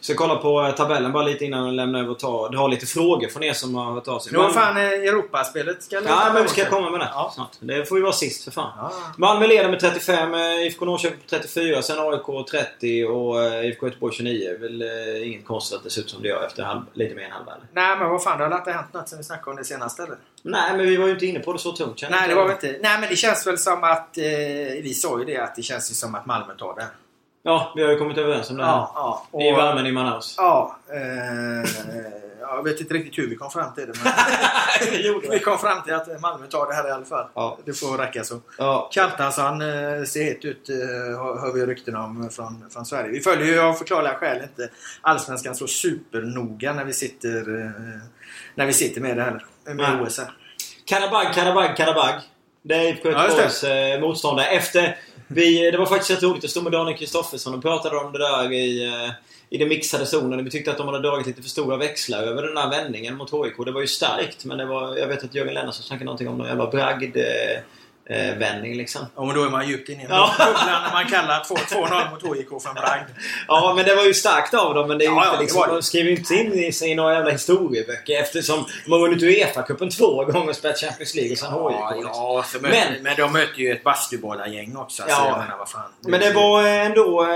[0.00, 2.48] Så kolla på eh, tabellen bara lite innan jag lämnar över och tar.
[2.50, 4.32] Du har lite frågor från er som har hört av sig.
[4.32, 7.32] Nu har fan eh, Europaspelet ska Ja, men vi ska komma med det Ja.
[7.34, 7.50] snart.
[7.60, 8.72] Det får ju vara sist för fan.
[8.78, 8.92] Ja.
[9.16, 14.14] Malmö leder med 35, eh, IFK Norrköping på 34, sen AIK 30 och IFK Göteborg
[14.14, 14.56] 29.
[14.60, 17.24] Väl eh, inget konstigt att det ser ut som det gör efter halv, lite mer
[17.24, 17.52] än halva?
[17.72, 20.02] Nej men vad fan, det har inte hänt något sen vi snackade om det senaste
[20.02, 20.16] eller?
[20.42, 22.02] Nej, men vi var ju inte inne på det så tungt.
[22.10, 22.78] Nej det var vi inte.
[22.82, 24.24] Nej men det känns väl som att, eh,
[24.82, 26.86] vi sa ju det, att det känns ju som att Malmö tar det.
[27.46, 28.72] Ja, vi har ju kommit överens om det här.
[28.72, 29.42] Ja, ja.
[29.42, 30.34] I värmen i Manaus.
[30.38, 31.70] Ja, eh,
[32.40, 35.94] jag vet inte riktigt hur vi kom fram till det men vi kom fram till
[35.94, 37.26] att Malmö tar det här i alla fall.
[37.34, 37.58] Ja.
[37.64, 38.40] Det får räcka så.
[38.58, 38.88] Ja.
[38.92, 40.76] Kaltansson eh, ser het ut, eh,
[41.40, 43.10] hör vi rykten om från, från Sverige.
[43.10, 47.70] Vi följer ju av förklarliga skäl inte Allsvenskan så supernoga när vi sitter, eh,
[48.54, 49.44] när vi sitter med det här.
[49.74, 50.02] Med.
[50.02, 50.30] OS här.
[50.84, 52.14] Karabag, Karabag, Karabag.
[52.62, 54.46] Det är IFK Ja, Göteborgs eh, motståndare.
[54.46, 54.98] Efter...
[55.28, 58.18] Vi, det var faktiskt rätt roligt att stå med Daniel Kristoffersson och pratade om det
[58.18, 59.10] där i, eh,
[59.50, 60.44] i den mixade zonen.
[60.44, 63.30] Vi tyckte att de hade dragit lite för stora växlar över den här vändningen mot
[63.30, 63.64] HIK.
[63.64, 64.96] Det var ju starkt men det var...
[64.96, 67.16] Jag vet att Jörgen Lennartsson snackade någonting om någon jävla bragd...
[67.16, 67.62] Eh,
[68.10, 69.06] eh, vändning liksom.
[69.16, 70.34] Ja, men då är man djupt inne i Ja.
[70.38, 73.08] bubblan när man kallar 2-0 mot HIK för en bragd.
[73.48, 74.88] Ja, men det var ju starkt av dem.
[74.88, 77.14] Men det är Ja, inte ja, liksom, de skriver ju inte in i sig några
[77.14, 81.48] jävla historieböcker eftersom de har vunnit Uefa-cupen två gånger och spelat Champions League och sen
[81.52, 81.96] Ja, HIK.
[82.04, 82.12] liksom.
[82.14, 85.02] ja Men- men, de möter ju ett basketbollargäng också.
[85.02, 85.38] Alltså, Ja.
[85.38, 85.90] menar, vad fan.
[86.00, 87.22] Men det var ändå...
[87.22, 87.28] Eh,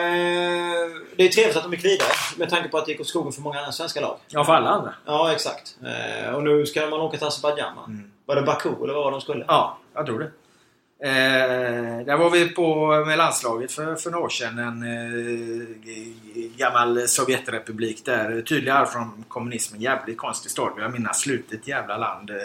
[1.16, 2.09] det är trevligt att de gick vidare.
[2.37, 4.16] Med tanke på att det gick åt skogen för många andra svenska lag.
[4.28, 4.94] Ja, för alla andra.
[5.06, 5.74] Ja, exakt.
[6.26, 7.72] Eh, och nu ska man åka till Azerbajdzjan?
[7.87, 8.11] Mm.
[8.26, 9.44] Var det Baku eller vad var de skulle?
[9.48, 10.30] Ja, jag tror det.
[11.02, 14.58] Eh, där var vi på med landslaget för, för några år sedan.
[14.58, 15.66] En eh,
[16.56, 18.42] gammal Sovjetrepublik där.
[18.42, 19.80] Tydlig arv från kommunismen.
[19.80, 20.72] Jävligt konstig stad.
[20.78, 22.30] Jag minns slutet jävla land.
[22.30, 22.36] Eh,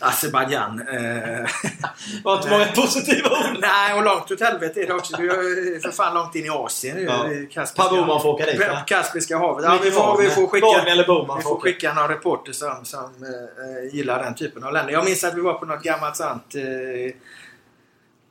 [0.00, 0.80] Azerbajdzjan.
[0.88, 0.96] Eh,
[2.24, 3.58] Var inte många positiva ord?
[3.60, 5.16] nej, och långt åt helvete är det också.
[5.16, 7.02] Du är för fan långt in i Asien nu.
[7.02, 7.32] Ja.
[7.32, 8.80] i Kaspiska, Boman får åka dit va?
[8.86, 9.64] Kaspiska havet.
[9.64, 10.66] Ja, vi, får, vi får skicka...
[10.66, 14.72] Wagner eller Boman Vi får skicka några reporter som, som eh, gillar den typen av
[14.72, 14.92] länder.
[14.92, 17.14] Jag minns att vi var på något gammalt sånt eh,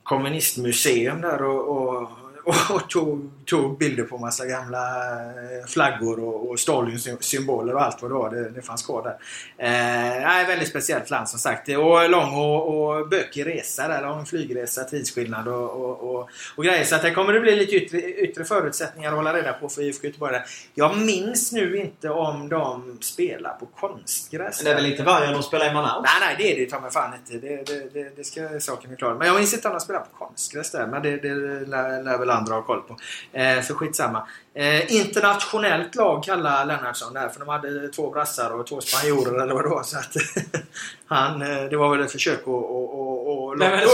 [0.08, 2.10] kommunistmuseum där och, och,
[2.70, 4.78] och, tog, tog bilder på massa gamla
[5.14, 8.30] eh, flaggor och, och Stalins symboler och allt vad det var.
[8.30, 9.16] Det, det fanns kvar där.
[9.58, 11.68] Eh, väldigt speciellt land som sagt.
[11.68, 14.02] Och lång och, och bökig resa där.
[14.02, 16.84] Lång flygresa, tidsskillnad och, och, och, och grejer.
[16.84, 19.82] Så att det kommer det bli lite yttre, yttre förutsättningar att hålla reda på för
[19.82, 20.32] IFK Göteborg.
[20.32, 20.44] där.
[20.74, 24.64] Jag minns nu inte om de spelar på konstgräs.
[24.64, 26.04] Det är väl inte varje de spelar i Manaus?
[26.04, 27.46] Nej, nej, det är det ta mig fan inte.
[27.46, 29.14] Det, det, det, det ska saken är klar.
[29.14, 30.86] Men jag minns inte om de spelar på konstgräs där.
[30.86, 31.34] Men det, det
[31.66, 32.96] lär väl andra ha koll på.
[33.38, 34.26] Eh, så skitsamma.
[34.54, 37.28] Eh, internationellt lag kallar Lennartsson där.
[37.28, 39.82] För de hade två brassar och två spanjorer eller vad det var.
[39.82, 40.12] Så att
[41.06, 42.46] han, det var väl ett försök att,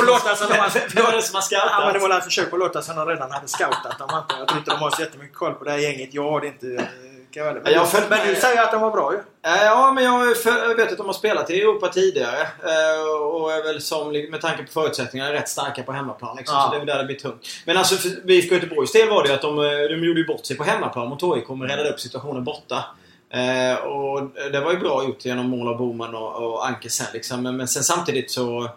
[0.06, 1.68] låta som de har- Vem är det som har scoutat?
[1.70, 4.22] Ja, men det var väl ett försök att låta som de redan hade scoutat dem.
[4.38, 6.14] Jag tror inte de har så jättemycket koll på det här gänget.
[6.14, 6.88] Jag har det inte.
[7.36, 9.18] Eh, Kan jag, väl- men, Jag följt men du säger att de var bra ju.
[9.50, 12.40] Eh, Ja, men jag för- jag vet att de har spelat i Europa tidigare.
[12.42, 16.36] eh, Och är väl som, med tanke på förutsättningarna, rätt starka på hemmaplan.
[16.36, 16.62] Liksom, Ja.
[16.64, 17.46] Så det är väl där det blir tungt.
[17.66, 20.46] Men alltså för IFK Göteborgs del var det ju att de, eh, de gjorde bort
[20.46, 22.84] sig på hemmaplan mot HIK men räddade upp situationen borta.
[23.84, 27.42] Och det var ju bra gjort genom mål av Boman och, och Anke sen liksom.
[27.42, 28.68] Men, men sen samtidigt så...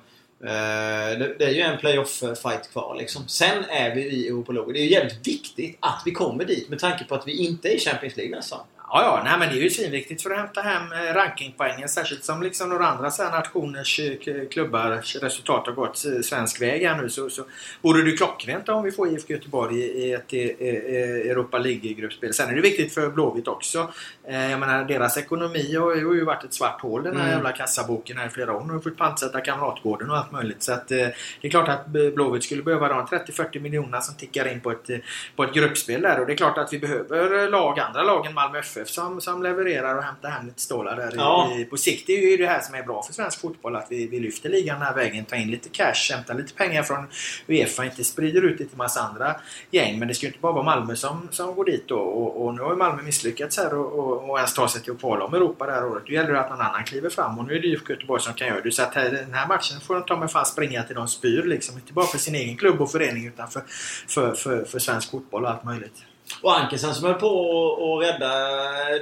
[0.43, 3.27] Eh, det, är ju en playoff-fight kvar liksom.
[3.27, 4.73] Sen är vi i Europa League.
[4.73, 7.69] Det är ju jävligt viktigt att vi kommer dit med tanke på att vi inte
[7.69, 8.59] är i Champions League nästan.
[8.89, 11.89] Ja, ja, nej, men det är ju svinviktigt för att hämta hem eh, rankingpoängen.
[11.89, 16.83] Särskilt som liksom några andra så här nationers eh, klubbars resultat har gått svensk väg
[16.83, 17.09] här nu.
[17.09, 17.43] Så, så
[17.81, 22.33] vore det ju klockrent om vi får IFK Göteborg i, ett Europa League-gruppspel.
[22.33, 23.93] Sen är det viktigt för Blåvitt också.
[24.29, 27.33] Eh, Jag menar, deras ekonomi har ju, varit ett svart hål den här Mm.
[27.35, 28.59] jävla kassaboken här i flera år.
[28.59, 30.63] De har fått pantsätta Kamratgården och allt möjligt.
[30.63, 30.97] Så att, eh,
[31.41, 34.89] det är klart att Blåvitt skulle behöva de 30-40 miljonerna som tickar in på ett,
[34.89, 34.97] eh,
[35.35, 36.19] på ett gruppspel där.
[36.19, 39.21] Och det är klart att vi behöver eh, lag, andra lag än Malmö FF som,
[39.21, 41.11] som levererar och hämtar hem lite stålar där.
[41.15, 41.51] Ja.
[41.57, 43.75] I, på sikt är ju det här som är bra för svensk fotboll.
[43.75, 46.83] Att vi, vi lyfter ligan den här vägen, tar in lite cash, hämtar lite pengar
[46.83, 47.07] från
[47.47, 47.85] Uefa.
[47.85, 49.35] Inte sprider ut det till massa andra
[49.71, 49.99] gäng.
[49.99, 51.99] Men det ska ju inte bara vara Malmö som, som går dit då.
[51.99, 54.91] Och, och nu har ju Malmö misslyckats här och, och, och ens ta sig till
[54.91, 56.03] att kvala om Europa det här året.
[56.07, 57.39] Då gäller det att någon annan kliver fram.
[57.39, 58.71] Och nu är det IFK Göteborg som kan göra det.
[58.71, 61.43] Så att här, den här matchen får de ta med fan springa till de spyr
[61.43, 61.75] liksom.
[61.75, 63.61] Inte bara för sin egen klubb och förening utan för,
[64.07, 66.03] för, för, för svensk fotboll och allt möjligt.
[66.41, 68.29] Och Ankersen som höll på att rädda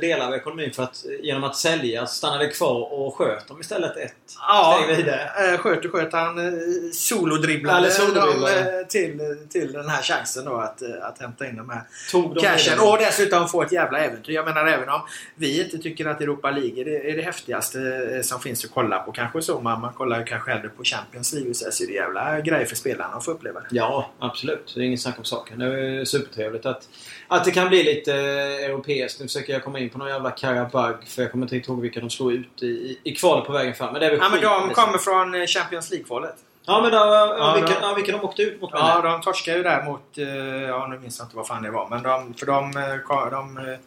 [0.02, 4.16] delar av ekonomin för att, genom att sälja stannade kvar och sköt dem istället ett
[4.28, 5.54] steg vidare.
[5.54, 6.14] eh, sköt och sköt.
[6.14, 6.54] Han eh,
[6.94, 11.70] solodribblade dem, eh, till, till den här chansen då att, eh, att hämta in de
[11.70, 12.80] här Tog de cashen.
[12.80, 14.34] Och dessutom få ett jävla äventyr.
[14.34, 15.02] Jag menar även om
[15.36, 17.80] vi inte tycker att Europa League är det, är det häftigaste
[18.16, 19.12] eh, som finns att kolla på.
[19.12, 19.60] Kanske så.
[19.60, 22.66] Man, man kollar ju kanske hellre på Champions League och så, är det jävla grejer
[22.66, 23.68] för spelarna att få uppleva det.
[23.70, 24.72] Ja, absolut.
[24.76, 25.60] Det är inget snack om saken.
[25.60, 26.88] Det är supertrevligt att
[27.28, 29.20] att det kan bli lite europeiskt.
[29.20, 32.00] Nu försöker jag komma in på någon jävla Karabag för jag kommer inte ihåg vilka
[32.00, 33.92] de slår ut i, i, i kvalet på vägen fram.
[33.94, 34.86] Men det är väl Ja, men de liksom.
[34.86, 36.36] kommer från eh, Champions League-kvalet.
[36.66, 39.58] Ja, men då, ja, vilka, de- ja, vilka de åkte ut mot Ja, de torskade
[39.58, 40.18] ju där mot...
[40.18, 41.90] eh, Ja, nu minns jag inte vad fan det var.
[41.90, 43.78] Men de, för de, eh, de, eh,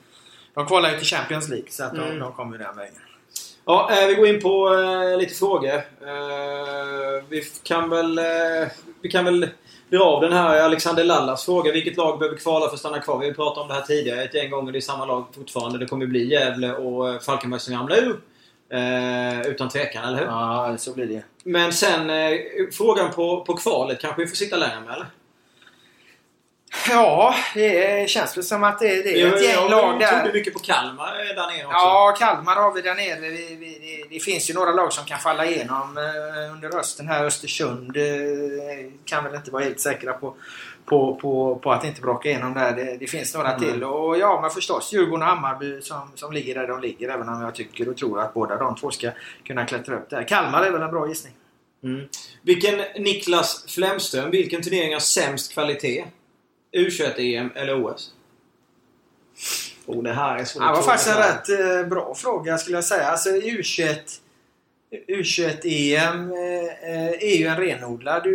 [0.54, 1.70] de kvalade ju till Champions League.
[1.70, 2.18] Så att de, Mm.
[2.18, 2.94] de kom ju den vägen.
[3.64, 5.74] Ja, eh, vi går in på eh, lite frågor.
[5.74, 8.18] Eh, vi kan väl...
[8.18, 8.68] Eh,
[9.02, 9.48] vi kan väl
[9.96, 11.72] av den här Alexander Lallas fråga.
[11.72, 13.18] Vilket lag behöver kvala för att stanna kvar?
[13.18, 14.72] Vi har pratat om det här tidigare ett gäng gånger.
[14.72, 15.78] Det är samma lag fortfarande.
[15.78, 18.20] Det kommer bli Gävle och eh, Falkenberg som ramlar ur.
[18.70, 20.24] Eh, utan tvekan, eller hur?
[20.24, 21.22] Ja, så blir det.
[21.44, 22.38] Men sen eh,
[22.72, 25.06] frågan på, på kvalet kanske vi får sitta längre med, eller?
[26.88, 30.32] Ja, det känns väl som att det, det är ett gäng lag Jag trodde där.
[30.32, 31.76] mycket på Kalmar eh, där nere också.
[31.76, 33.20] Ja, Kalmar har vi där nere.
[33.20, 37.24] Vi, vi, det, finns ju några lag som kan falla igenom eh, under hösten här.
[37.24, 38.02] Östersund eh,
[39.04, 40.34] kan väl inte vara helt säkra på,
[40.84, 42.72] på, på, på att inte bråka igenom där.
[42.72, 43.60] Det, det finns några Mm.
[43.72, 43.84] till.
[43.84, 47.08] Och ja, men förstås Djurgården och Hammarby som, som ligger där de ligger.
[47.08, 49.10] Även om jag tycker och tror att båda de två ska
[49.46, 50.28] kunna klättra upp där.
[50.28, 51.32] Kalmar är väl en bra gissning.
[51.84, 52.08] Mm.
[52.42, 56.04] Vilken Niklas Flemström, vilken turnering har sämst kvalitet?
[56.72, 58.12] U21-EM eller OS?
[59.86, 60.62] Oh, det här är svårt.
[60.62, 63.04] Det var faktiskt en rätt eh, bra fråga skulle jag säga.
[63.04, 63.98] Alltså U21
[65.08, 68.32] U21-EM eh, är ju en renodlad eh,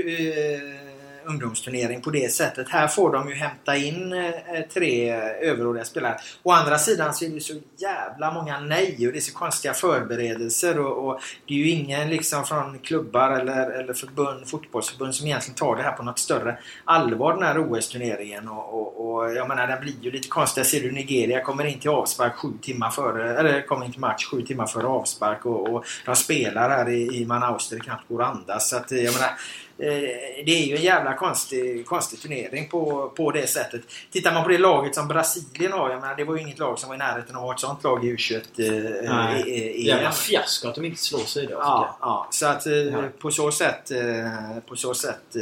[1.25, 2.69] ungdomsturnering på det sättet.
[2.69, 4.31] Här får de ju hämta in eh,
[4.73, 6.17] tre överåriga spelare.
[6.43, 9.73] Å andra sidan så är det så jävla många nej och det är så konstiga
[9.73, 15.27] förberedelser och, och det är ju ingen liksom från klubbar eller, eller förbund, fotbollsförbund som
[15.27, 19.47] egentligen tar det här på något större allvar den här OS-turneringen och, och, och jag
[19.47, 20.59] menar den blir ju lite konstig.
[20.59, 24.01] Jag ser du Nigeria kommer in till avspark sju timmar före, eller kommer in till
[24.01, 27.83] match sju timmar före avspark och, och de spelar här i, i Manaus där det
[27.83, 28.69] knappt går att andas.
[28.69, 29.31] Så att, eh, jag menar,
[29.77, 33.81] det är ju en jävla konstig, konstig turnering på, på det sättet.
[34.11, 36.79] Tittar man på det laget som Brasilien har, jag menar, det var ju inget lag
[36.79, 40.13] som var i närheten av ett sånt lag i U21 eh, i Jävla EM.
[40.13, 41.59] fiasko att de inte slår Sydafrika.
[41.61, 43.01] Ja, ja, så att eh, Ja.
[43.19, 43.91] på så sätt...
[43.91, 45.35] Eh, på så sätt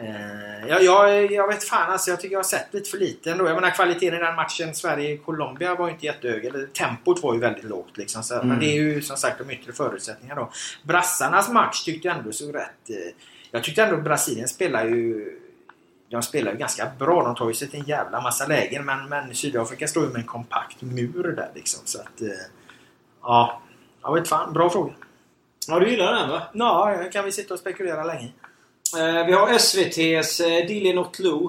[0.00, 2.98] eh, eh, ja, jag, jag vet fan alltså, jag tycker jag har sett lite för
[2.98, 3.46] lite ändå.
[3.46, 6.44] Jag menar kvaliteten i den matchen Sverige-Colombia var ju inte jättehög.
[6.44, 8.22] Eller tempot var ju väldigt lågt liksom.
[8.22, 8.48] Så, Mm.
[8.48, 10.50] Men det är ju som sagt de yttre förutsättningarna då.
[10.82, 12.90] Brassarnas match tyckte jag ändå såg rätt...
[12.90, 13.14] Eh,
[13.50, 15.30] jag tyckte ändå Brasilien spelar ju...
[16.10, 17.22] De spelar ju ganska bra.
[17.24, 18.84] De tar ju sig till en jävla massa lägen.
[18.84, 21.80] Men, men Sydafrika står ju med en kompakt mur där liksom.
[21.84, 22.20] Så att...
[22.20, 22.28] Eh,
[23.22, 23.62] ja,
[24.02, 24.52] jag vet fan.
[24.52, 24.92] Bra fråga.
[25.68, 26.42] Ja, du gillar den va?
[26.52, 28.32] Ja, kan vi sitta och spekulera länge.
[28.98, 31.04] Eh, vi har SVT's eh, Dilly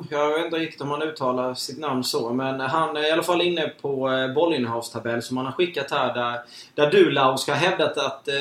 [0.10, 2.34] Jag vet inte riktigt om han uttalar sitt namn så.
[2.34, 6.14] Men han är i alla fall inne på eh, bollinnehavstabell som han har skickat här.
[6.14, 6.40] Där,
[6.76, 8.36] där du Laul ska ha hävdat att eh,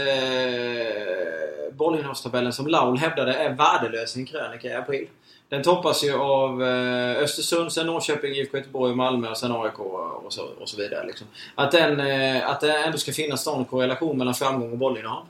[1.73, 5.09] bollinnehavstabellen som Laul hävdade är värdelös i en krönika i april.
[5.49, 9.79] Den toppas ju av eh, Östersund, sen Norrköping, IFK Göteborg, och Malmö och sen AIK
[9.79, 11.07] och så, och så vidare.
[11.07, 11.27] Liksom.
[11.55, 15.27] Att, den, eh, att det ändå ska finnas någon korrelation mellan framgång och bollinnehav.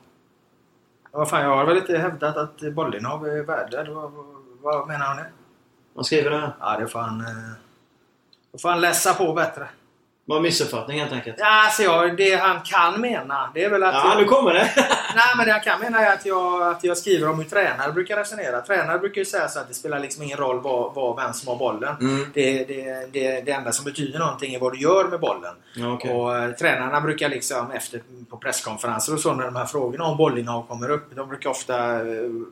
[1.15, 3.91] Vad fan, jag har väl inte hävdat att bollinnehav är värde.
[3.91, 4.27] Vad, vad,
[4.63, 5.25] vad menar han nu?
[5.95, 6.53] Man skriver här.
[6.61, 7.21] Ja, det får han...
[7.21, 7.53] eh,
[8.53, 9.69] Då får han läsa på bättre.
[10.33, 11.37] Var en missuppfattning helt enkelt.
[11.39, 13.95] Ja, alltså jag, det han kan mena, det är väl att...
[13.95, 14.71] Ja, nu kommer det!
[15.15, 17.93] Nej, men det han kan mena är att jag, att jag skriver om hur tränare
[17.93, 18.61] brukar resonera.
[18.61, 21.49] Tränare brukar ju säga så att det spelar liksom ingen roll vad, vad vem som
[21.49, 21.97] har bollen.
[22.01, 22.27] Mm.
[22.35, 25.55] Det, det, det, det enda som betyder någonting är vad du gör med bollen.
[25.77, 26.11] Ja, okej.
[26.15, 30.17] Och eh, tränarna brukar liksom efter på presskonferenser och så när de här frågorna om
[30.17, 31.17] bollinnehav kommer upp.
[31.17, 31.77] De brukar ofta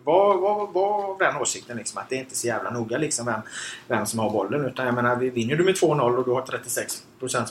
[0.04, 3.40] vara var, var den åsikten liksom att det är inte så jävla noga liksom vem,
[3.88, 4.66] vem som har bollen.
[4.66, 7.02] Utan jag menar, vi- vinner du med 2-0 och du har 36%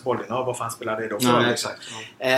[0.04, 1.40] bollinnehav, vad fan spelar det då för?
[1.42, 1.82] Nej, exakt.
[2.20, 2.30] Eh,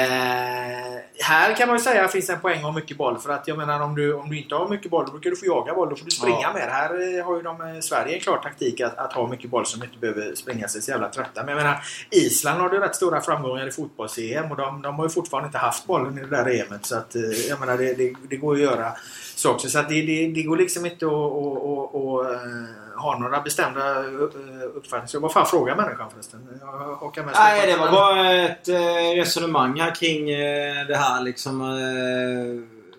[1.19, 3.19] här kan man ju säga finns en poäng ha mycket boll.
[3.19, 5.35] För att jag menar om du, om du inte har mycket boll då brukar du
[5.35, 5.89] få jaga boll.
[5.89, 6.53] Då får du springa Ja.
[6.53, 6.67] mer.
[6.67, 9.65] Här eh, har ju de, eh, Sverige en klar taktik att, att ha mycket boll
[9.65, 11.43] som inte behöver springa sig så jävla trötta.
[11.43, 15.05] Men jag menar Island har ju rätt stora framgångar i fotbolls-EM och de, de har
[15.05, 16.85] ju fortfarande inte haft bollen i det där EMet.
[16.85, 18.91] Så att eh, jag menar det, det, det går ju att göra
[19.35, 19.69] så också.
[19.69, 23.41] Så att det, det, det går liksom inte att, att, att, att, eh, ha några
[23.41, 24.13] bestämda eh,
[24.73, 25.07] uppfattningar.
[25.07, 26.59] Så vad fan frågar människan förresten?
[26.61, 30.25] Jag hakar med Nej, det var bara ett eh, resonemang här kring
[30.87, 31.59] det här liksom.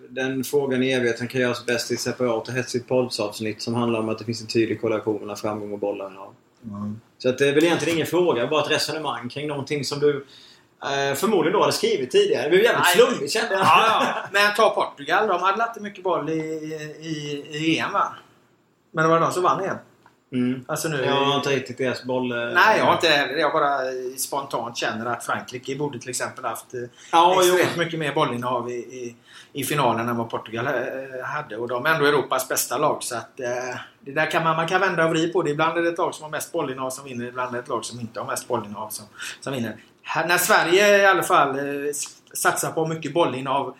[0.09, 3.99] Den frågan i evigheten kan göras bäst i ett separat och hetsigt poddsavsnitt som handlar
[3.99, 6.33] om att det finns en tydlig korrelation mellan framgång och bollinnehav.
[6.65, 6.99] Mm.
[7.17, 10.25] Så att det är väl egentligen ingen fråga, bara ett resonemang kring någonting som du
[10.83, 12.43] eh, förmodligen då hade skrivit tidigare.
[12.43, 12.95] Det blev jävligt Nej.
[12.95, 13.61] flummigt kände jag.
[13.61, 14.29] Ja, ja.
[14.31, 15.27] Men ta Portugal.
[15.27, 16.33] De hade inte mycket boll i,
[16.99, 18.15] i, i EM va?
[18.91, 19.77] Men det var de som vann igen.
[20.33, 20.65] Mm.
[20.67, 22.31] Alltså nu, jag har inte riktigt deras boll...
[22.31, 23.33] Eh, Nej, jag har inte heller.
[23.33, 23.79] Jag bara
[24.17, 26.79] spontant känner att Frankrike borde till exempel haft eh,
[27.11, 29.15] ja, extremt mycket mer bollinnehav i, i,
[29.53, 30.67] i, finalen än vad Portugal
[31.23, 31.57] hade.
[31.57, 33.03] Och de är ändå Europas bästa lag.
[33.03, 33.37] Så att,
[33.99, 35.51] det där kan man, man kan vända och vrida på det.
[35.51, 37.25] Ibland är det ett lag som har mest bollinnehav som vinner.
[37.25, 39.05] Ibland är det ett lag som inte har mest bollinnehav som,
[39.39, 39.77] som vinner.
[40.15, 41.59] När Sverige i alla fall
[42.33, 43.75] satsar på mycket bollinnehav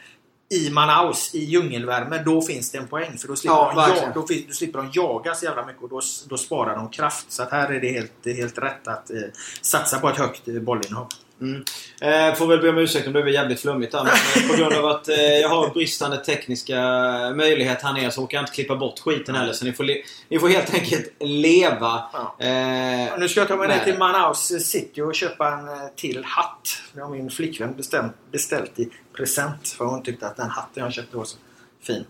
[0.50, 3.18] i Manaus i djungelvärme, då finns det en poäng.
[3.18, 5.90] För då slipper, ja, de, ja, då, då slipper de jaga så jävla mycket och
[5.90, 7.32] då, då sparar de kraft.
[7.32, 9.18] Så att här är det helt, helt rätt att eh,
[9.62, 11.08] satsa på ett högt eh, bollinnehav.
[11.42, 11.64] Mm.
[12.02, 14.04] Eh, får väl be om ursäkt om det blir jävligt flummigt här.
[14.04, 16.80] Men på grund av att eh, jag har bristande tekniska
[17.36, 19.54] möjligheter här nere så orkar jag inte klippa bort skiten heller.
[19.54, 19.86] Så ni får,
[20.28, 22.04] ni får helt enkelt leva.
[22.14, 22.36] Ja.
[22.40, 26.24] Eh, nu ska jag ta mig ner till Manaus City och köpa en eh, till
[26.24, 26.82] hatt.
[26.94, 29.70] Det har min flickvän bestämt, beställt i present.
[29.70, 31.38] För hon tyckte att den hatten jag köpte var så
[31.82, 32.06] fin.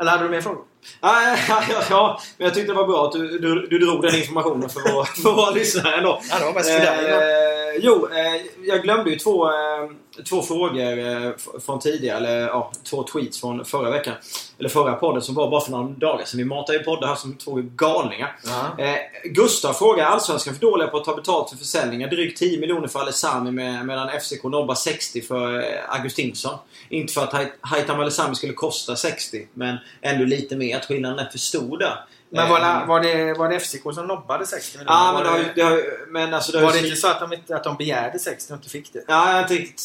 [0.00, 0.64] Eller hade du mer frågor?
[1.00, 4.16] Ja, ja, ja, men jag tyckte det var bra att du, du, du drog den
[4.16, 6.20] informationen för våra, för våra lyssnare ändå.
[6.30, 7.10] Ja, det var mest för dig.
[7.10, 9.90] Eh, jo, eh, jag glömde ju två, eh,
[10.28, 11.30] två frågor eh,
[11.66, 14.14] från tidigare, eller ja, två tweets från förra veckan.
[14.58, 16.38] Eller förra podden som var bara för några dagar sedan.
[16.38, 18.36] Vi matar ju poddar här som två galningar.
[18.78, 22.08] Eh, Gustav frågar Allsvenskan för dåliga på att ta betalt för försäljningar.
[22.08, 26.54] Drygt 10 miljoner för Alessami med, medan FCK nobbar 60 för eh, Augustinsson.
[26.88, 30.75] Inte för att Haitham Alessami skulle kosta 60, men ändå lite mer.
[30.76, 32.04] Att skillnaden är för stor där.
[32.30, 34.98] Men var det, var det, var det FCK som nobbade 60 miljoner?
[34.98, 37.32] Ja, men, det har, det har, men alltså det Var det inte så att de,
[37.32, 39.04] inte, att de begärde 60 och inte fick det?
[39.08, 39.82] Ja, jag tänkte...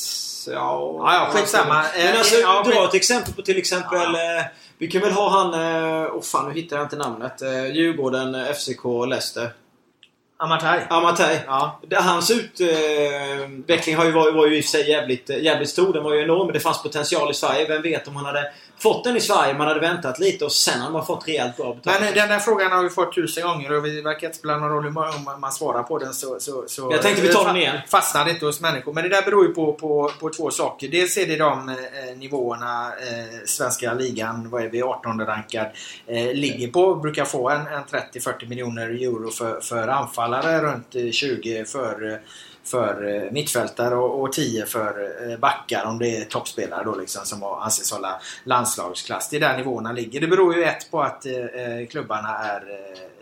[0.47, 1.85] Ja, ja, ja skitsamma.
[1.97, 4.13] Men alltså, ja, dra ett exempel på till exempel...
[4.13, 4.43] Ja.
[4.77, 5.53] Vi kan väl ha han...
[5.53, 7.41] Åh oh fan, nu hittar jag inte namnet.
[7.73, 9.51] Djurgården, FCK, Leicester.
[10.37, 10.79] Amartey.
[10.89, 11.39] Amartey.
[11.45, 11.79] Ja.
[11.95, 15.93] Hans utveckling har ju varit, var ju i sig jävligt, jävligt stor.
[15.93, 16.51] Den var ju enorm.
[16.53, 17.67] Det fanns potential i Sverige.
[17.67, 18.51] Vem vet om han hade
[18.81, 19.53] fått den i Sverige.
[19.53, 22.01] Man hade väntat lite och sen hade man fått rejält bra betalt.
[22.01, 24.69] Men den där frågan har vi fått tusen gånger och vi verkar inte spela någon
[24.69, 26.13] roll hur man svarar på den.
[26.13, 27.77] Så, så, så jag tänkte vi tar den igen.
[27.87, 28.93] Fastnar inte hos människor.
[28.93, 30.87] Men det där beror ju på, på, på två saker.
[30.87, 31.75] Dels är det de eh,
[32.17, 35.67] nivåerna eh, svenska ligan, vad är vi, 18 rankad,
[36.07, 36.95] eh, ligger på.
[36.95, 40.61] Brukar få en, en 30-40 miljoner euro för, för anfallare.
[40.61, 42.21] Runt 20 eh, för
[42.63, 47.25] för eh, mittfältare och, och 10 för eh, backar om det är toppspelare då liksom
[47.25, 49.29] som anses hålla landslagsklass.
[49.29, 50.21] Det är där nivåerna ligger.
[50.21, 52.63] Det beror ju ett på att eh, eh klubbarna är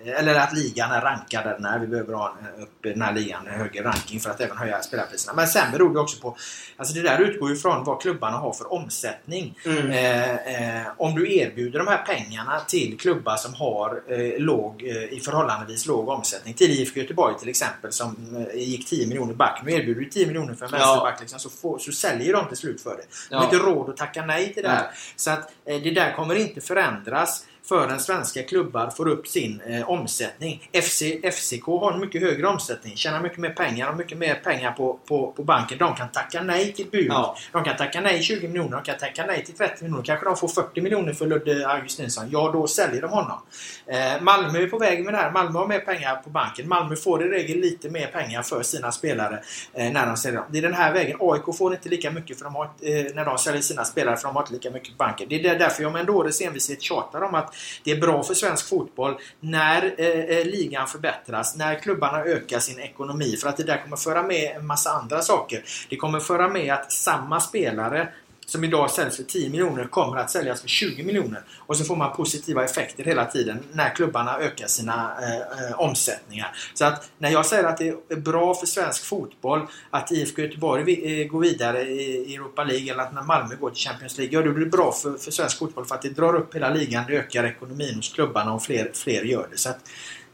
[0.06, 1.80] eller att ligan är rankad där den är.
[1.80, 5.34] Vi behöver ha upp den här ligan en högre ranking för att även höja spelarpriserna.
[5.36, 6.38] Men sen beror det också på...
[6.78, 9.60] Alltså det där utgår ju från vad klubbarna har för omsättning.
[9.66, 9.91] Mm.
[9.91, 15.14] Eh, eh, om du erbjuder de här pengarna till klubbar som har eh, låg, eh,
[15.14, 16.54] i förhållandevis låg omsättning.
[16.54, 19.62] Till IFK Göteborg till exempel som eh, gick 10 miljoner back.
[19.66, 21.22] Nu erbjuder du 10 miljoner för en vänsterback ja.
[21.22, 23.04] liksom, så, får, så säljer de till slut för det.
[23.30, 23.54] De har ja.
[23.54, 24.91] inte råd att tacka nej till det här.
[25.16, 29.89] Så att eh, det där kommer inte förändras förrän svenska klubbar får upp sin eh,
[29.89, 30.70] omsättning.
[30.74, 31.03] FC,
[31.34, 34.99] FCK har en mycket högre omsättning, tjänar mycket mer pengar och mycket mer pengar på,
[35.07, 35.78] på, på banken.
[35.78, 37.07] De kan tacka nej till bud.
[37.09, 37.36] Ja.
[37.51, 40.03] De kan tacka nej 20 miljoner, de kan tacka nej till 30 miljoner.
[40.03, 42.30] Kanske de får 40 miljoner för Ludde Augustinsson.
[42.32, 43.38] Ja, då säljer de honom.
[43.86, 45.32] Eh, Malmö är på väg med det här.
[45.32, 46.67] Malmö har mer pengar på banken.
[46.67, 49.39] Malmö får i regel lite mer pengar för sina spelare
[49.74, 50.49] eh, när de säljer dem.
[50.51, 51.17] Det är den här vägen.
[51.20, 54.24] AIK får inte lika mycket för de har, eh, när de säljer sina spelare för
[54.28, 55.30] de har inte lika mycket på banken.
[55.30, 58.34] Det är därför jag med en dåres envishet tjatar om att det är bra för
[58.34, 63.38] svensk fotboll när eh, eh, ligan förbättras, när klubbarna ökar sin ekonomi.
[63.38, 65.64] För att det där kommer föra med en massa andra saker.
[65.89, 68.10] Det kommer föra med att samma spelare
[68.50, 71.41] som idag säljs för 10 miljoner kommer att säljas för 20 miljoner.
[71.58, 76.56] Och så får man positiva effekter hela tiden när klubbarna ökar sina eh, eh, omsättningar.
[76.74, 81.22] Så att när jag säger att det är bra för svensk fotboll att IFK Göteborg
[81.22, 84.39] eh, går vidare i Europa League eller att när Malmö går till Champions League.
[84.39, 86.70] Ja, då blir det bra för, för svensk fotboll för att det drar upp hela
[86.70, 89.58] ligan, det ökar ekonomin hos klubbarna och fler, fler gör det.
[89.58, 89.80] Så att,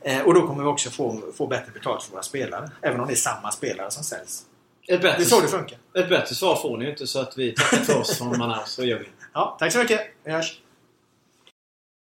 [0.02, 2.70] eh, och då kommer vi också få, få bättre betalt för våra spelare.
[2.82, 4.46] Även om det är samma spelare som säljs.
[4.88, 5.78] Ett bättre, det är så det funkar.
[5.98, 8.80] Ett bättre svar får ni inte så att vi tackar för oss från Manaus.
[8.80, 9.06] Gör vi.
[9.34, 10.02] Ja, tack så mycket.
[10.24, 10.60] Vi hörs.